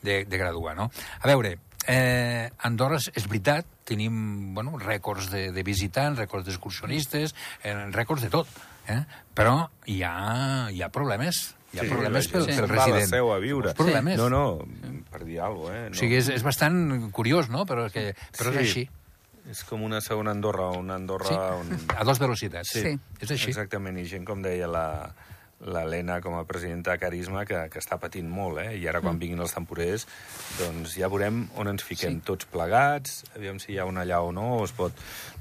de, 0.04 0.18
de 0.28 0.42
graduar, 0.42 0.76
no? 0.76 0.90
A 1.22 1.30
veure, 1.32 1.56
eh, 1.86 2.50
Andorra, 2.58 2.96
és- 2.96 3.10
és 3.14 3.26
veritat, 3.28 3.66
tenim 3.84 4.54
bueno, 4.54 4.78
rècords 4.78 5.30
de, 5.30 5.50
de 5.52 5.62
visitants, 5.62 6.18
rècords 6.18 6.46
d'excursionistes, 6.46 7.34
eh, 7.62 7.74
rècords 7.92 8.22
de 8.22 8.30
tot, 8.30 8.48
eh? 8.88 9.02
però 9.34 9.68
hi 9.86 10.02
ha, 10.02 10.70
hi 10.70 10.82
ha 10.82 10.88
problemes. 10.88 11.54
Hi 11.74 11.80
ha 11.80 11.82
Sí, 11.82 11.88
problemes 11.90 12.28
pel, 12.30 12.44
pel 12.46 12.60
va 12.60 12.64
a 12.64 12.76
la 12.76 12.84
resident. 12.84 13.10
seu 13.10 13.32
a 13.34 13.38
viure. 13.42 13.68
Uns 13.72 13.76
problemes. 13.76 14.16
No, 14.16 14.28
no, 14.30 14.60
per 15.10 15.24
dir 15.24 15.40
alguna 15.40 15.72
cosa, 15.72 15.78
eh? 15.78 15.88
No. 15.90 15.96
O 15.96 15.98
sigui, 15.98 16.16
és, 16.20 16.28
és 16.28 16.42
bastant 16.46 17.10
curiós, 17.10 17.48
no? 17.50 17.64
Però, 17.66 17.88
que, 17.90 18.14
però 18.38 18.52
Sí. 18.52 18.54
és 18.54 18.60
així. 18.62 18.84
És 19.50 19.64
com 19.64 19.82
una 19.82 20.00
segona 20.00 20.30
Andorra, 20.30 20.68
una 20.70 20.94
Andorra 20.94 21.26
Sí. 21.28 21.34
on... 21.34 21.80
A 21.98 22.04
dos 22.04 22.18
velocitats. 22.22 22.70
Sí. 22.70 22.94
És 23.20 23.30
així. 23.30 23.50
Exactament, 23.50 23.98
i 23.98 24.06
gent, 24.06 24.24
com 24.24 24.40
deia 24.40 24.68
la 24.70 24.86
l'Helena 25.64 26.20
com 26.20 26.36
a 26.38 26.44
presidenta 26.48 26.92
de 26.92 27.00
Carisma, 27.02 27.44
que, 27.48 27.58
que 27.72 27.80
està 27.80 27.98
patint 28.00 28.28
molt, 28.30 28.60
eh? 28.62 28.74
I 28.76 28.88
ara, 28.90 29.00
quan 29.04 29.18
vinguin 29.20 29.40
els 29.40 29.54
temporers, 29.56 30.06
doncs 30.60 30.98
ja 31.00 31.08
veurem 31.12 31.46
on 31.60 31.72
ens 31.72 31.84
fiquem 31.86 32.18
Sí. 32.18 32.24
tots 32.24 32.48
plegats, 32.50 33.22
aviam 33.36 33.58
si 33.58 33.72
hi 33.72 33.78
ha 33.78 33.86
una 33.88 34.04
allà 34.04 34.20
o 34.22 34.32
no, 34.32 34.58
o 34.60 34.64
es 34.64 34.72
pot, 34.76 34.92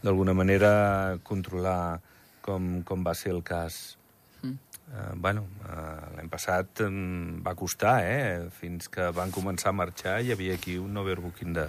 d'alguna 0.03 0.33
manera, 0.33 1.17
controlar 1.23 1.99
com, 2.41 2.81
com 2.83 3.03
va 3.03 3.13
ser 3.15 3.33
el 3.35 3.43
cas. 3.43 3.97
Mm. 4.41 4.55
Uh, 4.93 5.13
bueno, 5.15 5.45
uh, 5.63 6.15
l'any 6.17 6.29
passat 6.29 6.83
um, 6.85 7.41
va 7.43 7.55
costar, 7.55 8.01
eh? 8.03 8.49
Fins 8.53 8.89
que 8.91 9.09
van 9.15 9.31
començar 9.31 9.71
a 9.71 9.77
marxar 9.77 10.19
hi 10.21 10.33
havia 10.33 10.55
aquí 10.59 10.77
un 10.77 10.97
overbooking 10.97 11.55
de, 11.55 11.67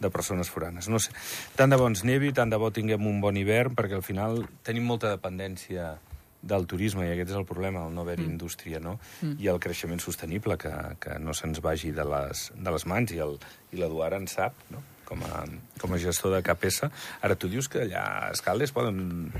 de 0.00 0.10
persones 0.10 0.50
foranes. 0.50 0.90
No 0.92 0.98
sé, 1.00 1.14
tant 1.56 1.72
de 1.72 1.78
bo 1.80 1.86
ens 1.88 2.04
nevi, 2.04 2.32
tant 2.36 2.50
de 2.52 2.58
bo 2.60 2.72
tinguem 2.74 3.06
un 3.06 3.22
bon 3.22 3.38
hivern, 3.38 3.74
perquè 3.78 3.96
al 3.96 4.04
final 4.04 4.42
tenim 4.66 4.84
molta 4.84 5.14
dependència 5.14 5.94
del 6.42 6.66
turisme, 6.66 7.06
i 7.08 7.12
aquest 7.12 7.30
és 7.30 7.36
el 7.36 7.44
problema, 7.46 7.86
el 7.86 7.94
no 7.94 8.02
haver-hi 8.02 8.24
mm. 8.26 8.30
indústria, 8.30 8.80
no? 8.80 8.98
Mm. 9.22 9.36
I 9.42 9.48
el 9.48 9.58
creixement 9.60 10.00
sostenible, 10.00 10.56
que, 10.58 10.70
que 11.00 11.18
no 11.18 11.34
se'ns 11.34 11.60
vagi 11.60 11.90
de 11.92 12.04
les, 12.04 12.52
de 12.54 12.70
les 12.70 12.86
mans, 12.86 13.10
i 13.12 13.18
el- 13.18 13.38
i 13.72 13.76
l'Eduard 13.80 14.14
en 14.20 14.26
sap, 14.28 14.54
no? 14.70 14.82
Com 15.06 15.22
a, 15.22 15.44
com 15.80 15.92
a 15.94 15.98
gestor 16.02 16.32
de 16.34 16.42
KPS. 16.42 16.88
Ara, 17.22 17.34
tu 17.38 17.48
dius 17.48 17.68
que 17.68 17.84
allà 17.84 18.02
a 18.26 18.30
Escaldes 18.34 18.72
poden 18.74 19.30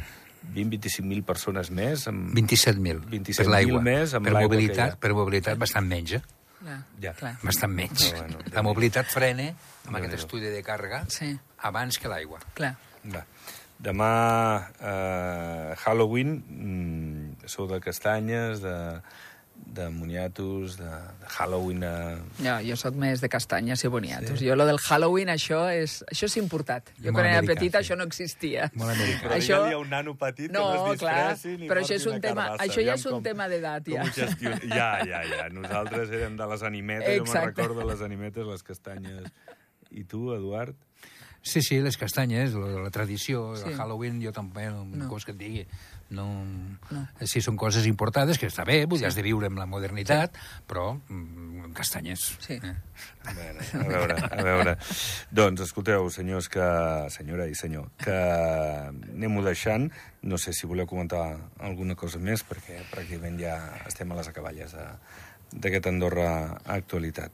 20-25.000 0.55 1.25
persones 1.27 1.71
més 1.75 2.07
amb 2.11 2.31
27.000 2.37 3.01
27.000 3.11 3.37
per 3.41 3.47
l'aigua. 3.51 3.81
més 3.83 4.15
amb 4.15 4.29
per 4.29 4.35
mobilitat, 4.37 4.99
per 5.03 5.13
mobilitat 5.17 5.59
bastant 5.59 5.87
menys, 5.91 6.13
eh? 6.21 6.23
Clar, 6.61 6.79
Ja. 7.03 7.13
clar. 7.15 7.35
Bastant 7.43 7.73
menys. 7.75 8.13
Però 8.13 8.21
bueno, 8.23 8.39
la 8.55 8.63
mobilitat 8.63 9.07
frena 9.13 9.49
amb 9.87 9.97
aquest 9.99 10.15
estudi 10.15 10.47
de 10.51 10.63
càrrega 10.65 11.05
Sí. 11.11 11.37
abans 11.59 11.99
que 11.99 12.09
l'aigua. 12.09 12.39
Clar. 12.55 12.77
Va. 13.13 13.25
Demà, 13.79 14.71
eh, 14.81 15.75
Halloween, 15.85 16.43
mm, 16.49 17.47
sou 17.47 17.67
de 17.69 17.79
castanyes, 17.85 18.63
de, 18.65 19.01
de 19.77 19.89
moniatos, 19.93 20.79
de, 20.79 20.85
de 21.21 21.27
Halloween... 21.37 21.83
Eh... 21.85 22.17
Jo, 22.41 22.55
jo 22.65 22.77
sóc 22.81 22.97
més 22.97 23.21
de 23.21 23.29
castanyes 23.29 23.85
i 23.85 23.91
boniatos. 23.93 24.41
Jo, 24.41 24.57
lo 24.57 24.65
del 24.69 24.81
Halloween, 24.81 25.29
això 25.29 25.67
és, 25.73 25.99
això 26.09 26.25
és 26.31 26.37
importat. 26.41 26.89
Jo, 26.97 27.13
Molt 27.13 27.19
quan 27.21 27.29
era 27.35 27.43
petita, 27.45 27.83
sí. 27.83 27.85
això 27.91 27.99
no 28.01 28.07
existia. 28.09 28.71
Molt 28.75 28.95
americà. 28.95 29.27
Però 29.29 29.37
Això- 29.37 29.61
digue-li 29.61 29.77
a 29.77 29.83
un 29.85 29.91
nano 29.93 30.17
petit 30.17 30.51
No, 30.57 30.65
que 30.73 30.79
no 30.81 30.93
es 30.95 31.01
clar, 31.05 31.19
disfressi 31.35 31.57
ni 31.61 31.69
però 31.69 31.85
això 31.85 31.95
és 32.01 32.07
un 32.09 32.21
tema- 32.25 32.49
carbassa. 32.49 32.65
això 32.65 32.87
ja 32.89 32.95
és 32.97 33.07
un 33.07 33.19
com- 33.19 33.23
tema 33.29 33.49
d'edat, 33.53 33.89
ja. 33.93 34.09
gestiona- 34.09 34.61
Ja, 34.81 34.91
ja, 35.05 35.23
ja. 35.25 35.49
Nosaltres 35.53 36.11
érem 36.11 36.37
de 36.41 36.47
les 36.55 36.63
animetes, 36.63 37.13
jo 37.19 37.25
me'n 37.29 37.29
Exacte. 37.37 37.53
recordo 37.63 37.85
les 37.93 38.01
animetes, 38.03 38.47
les 38.47 38.63
castanyes. 38.63 39.29
I 39.91 40.05
tu, 40.05 40.33
Eduard? 40.35 40.75
Sí, 41.43 41.63
sí, 41.63 41.81
les 41.81 41.97
castanyes, 41.97 42.55
la, 42.55 42.81
la 42.87 42.91
tradició, 42.91 43.55
Sí. 43.57 43.69
el 43.71 43.77
Halloween, 43.79 44.21
jo 44.23 44.33
també, 44.33 44.67
no, 44.71 45.09
cosa 45.09 45.27
que 45.27 45.33
et 45.33 45.39
digui. 45.39 45.67
No, 46.11 46.25
no. 46.91 47.01
Sí, 47.27 47.41
són 47.43 47.57
coses 47.59 47.87
importades, 47.87 48.39
que 48.39 48.47
està 48.47 48.63
bé, 48.65 48.85
vull 48.87 49.01
dir, 49.01 49.07
has 49.09 49.17
de 49.19 49.23
viure 49.27 49.47
amb 49.51 49.59
la 49.59 49.67
modernitat, 49.67 50.37
però 50.67 50.93
mm, 51.09 51.73
castanyes. 51.75 52.37
Sí. 52.45 52.61
Eh? 52.63 52.75
Bueno, 53.35 53.65
a 53.75 53.89
veure, 53.89 54.17
a 54.23 54.43
veure. 54.47 54.77
Doncs, 55.35 55.65
escolteu, 55.67 56.07
senyors, 56.15 56.49
que... 56.49 56.67
senyora 57.11 57.47
i 57.51 57.55
senyor, 57.59 57.89
que 57.99 58.15
anem-ho 58.15 59.43
deixant. 59.47 59.91
No 60.23 60.39
sé 60.39 60.53
si 60.55 60.67
voleu 60.67 60.87
comentar 60.87 61.25
alguna 61.59 61.95
cosa 61.99 62.19
més, 62.23 62.43
perquè 62.47 62.81
pràcticament 62.91 63.39
ja 63.43 63.57
estem 63.87 64.11
a 64.13 64.19
les 64.19 64.29
acaballes 64.31 64.73
de- 64.79 64.91
d'aquest 65.59 65.87
Andorra 65.91 66.31
Actualitat. 66.65 67.33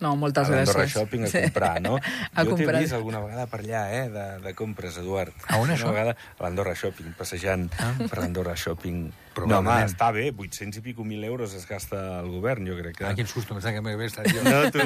No, 0.00 0.12
moltes 0.14 0.46
a 0.46 0.54
l'Andorra 0.54 0.84
gràcies. 0.84 0.94
Shopping 0.94 1.24
a 1.24 1.30
Sí. 1.32 1.40
comprar, 1.48 1.80
no? 1.82 1.96
A 2.38 2.44
jo 2.46 2.54
t'he 2.54 2.66
vist 2.78 2.92
alguna 2.94 3.18
vegada 3.20 3.46
per 3.50 3.60
allà, 3.64 3.80
eh, 3.90 4.04
de, 4.14 4.26
de 4.44 4.54
compres, 4.54 4.96
Eduard. 5.00 5.32
A 5.48 5.56
on, 5.58 5.64
Una 5.66 5.74
això? 5.74 5.90
vegada 5.90 6.14
a 6.38 6.42
l'Andorra 6.44 6.74
Shopping, 6.78 7.14
passejant 7.18 7.66
ah. 7.82 7.94
per 8.06 8.18
l'Andorra 8.20 8.54
Shopping. 8.54 9.08
No, 9.46 9.60
home, 9.60 9.76
està 9.84 10.10
bé, 10.14 10.28
800 10.32 10.80
i 10.80 10.82
pico 10.82 11.04
mil 11.06 11.22
euros 11.24 11.54
es 11.54 11.66
gasta 11.68 12.00
el 12.20 12.30
govern, 12.32 12.66
jo 12.66 12.78
crec 12.78 12.98
que... 12.98 13.06
Ah, 13.06 13.14
quin 13.14 13.28
susto, 13.30 13.54
em 13.54 13.62
sembla 13.62 13.92
que 13.92 14.00
m'he 14.00 14.08
estat 14.08 14.30
jo. 14.32 14.42
No, 14.48 14.70
tu... 14.74 14.82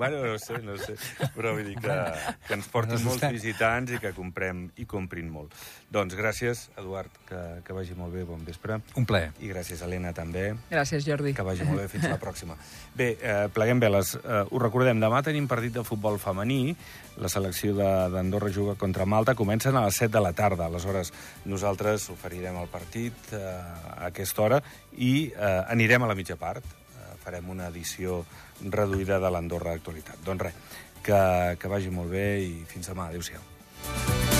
Bueno, 0.00 0.22
no 0.24 0.38
sé, 0.42 0.58
no 0.64 0.76
sé. 0.80 0.96
Però 1.36 1.52
vull 1.54 1.68
dir 1.68 1.76
que, 1.82 1.98
que 2.48 2.56
ens 2.58 2.68
portin 2.72 2.96
M'has 2.96 3.06
molts 3.06 3.28
visitants 3.30 3.92
i 3.94 4.00
que 4.02 4.12
comprem 4.16 4.64
i 4.82 4.86
comprin 4.88 5.28
molt. 5.30 5.54
Doncs 5.92 6.16
gràcies, 6.18 6.64
Eduard, 6.80 7.12
que, 7.28 7.40
que 7.66 7.76
vagi 7.76 7.94
molt 7.98 8.16
bé, 8.16 8.24
bon 8.26 8.42
vespre. 8.46 8.80
Un 8.98 9.06
plaer. 9.08 9.30
I 9.44 9.52
gràcies, 9.52 9.84
Helena, 9.84 10.14
també. 10.16 10.48
Gràcies, 10.72 11.04
Jordi. 11.06 11.34
Que 11.36 11.46
vagi 11.46 11.66
molt 11.68 11.84
bé, 11.84 11.88
fins 11.92 12.08
la 12.08 12.18
pròxima. 12.22 12.56
Bé, 12.96 13.12
eh, 13.20 13.46
pleguem 13.52 13.82
veles. 13.82 14.16
Eh, 14.18 14.42
us 14.48 14.62
recordem, 14.62 15.00
demà 15.02 15.22
tenim 15.26 15.46
partit 15.50 15.76
de 15.76 15.84
futbol 15.86 16.18
femení. 16.22 16.74
La 17.20 17.28
selecció 17.28 17.74
d'Andorra 17.76 18.48
juga 18.50 18.74
contra 18.80 19.04
Malta. 19.04 19.34
Comencen 19.34 19.76
a 19.76 19.84
les 19.84 19.98
7 20.00 20.12
de 20.16 20.22
la 20.24 20.32
tarda. 20.32 20.66
Aleshores, 20.66 21.12
nosaltres 21.44 22.08
oferirem 22.14 22.56
el 22.56 22.70
partit 22.72 23.34
eh, 23.36 23.42
a 23.42 24.08
aquesta 24.08 24.46
hora 24.46 24.62
i 24.96 25.28
eh, 25.28 25.52
anirem 25.74 26.06
a 26.06 26.10
la 26.10 26.16
mitja 26.18 26.38
part. 26.40 26.64
Eh, 26.64 27.12
farem 27.22 27.52
una 27.52 27.68
edició 27.68 28.22
reduïda 28.64 29.20
de 29.20 29.30
l'Andorra 29.30 29.76
Actualitat. 29.76 30.24
Doncs 30.24 30.48
res, 30.48 30.60
que, 31.02 31.22
que 31.60 31.72
vagi 31.72 31.92
molt 31.92 32.14
bé 32.16 32.28
i 32.46 32.54
fins 32.72 32.88
demà. 32.94 33.10
Adéu-siau. 33.12 34.31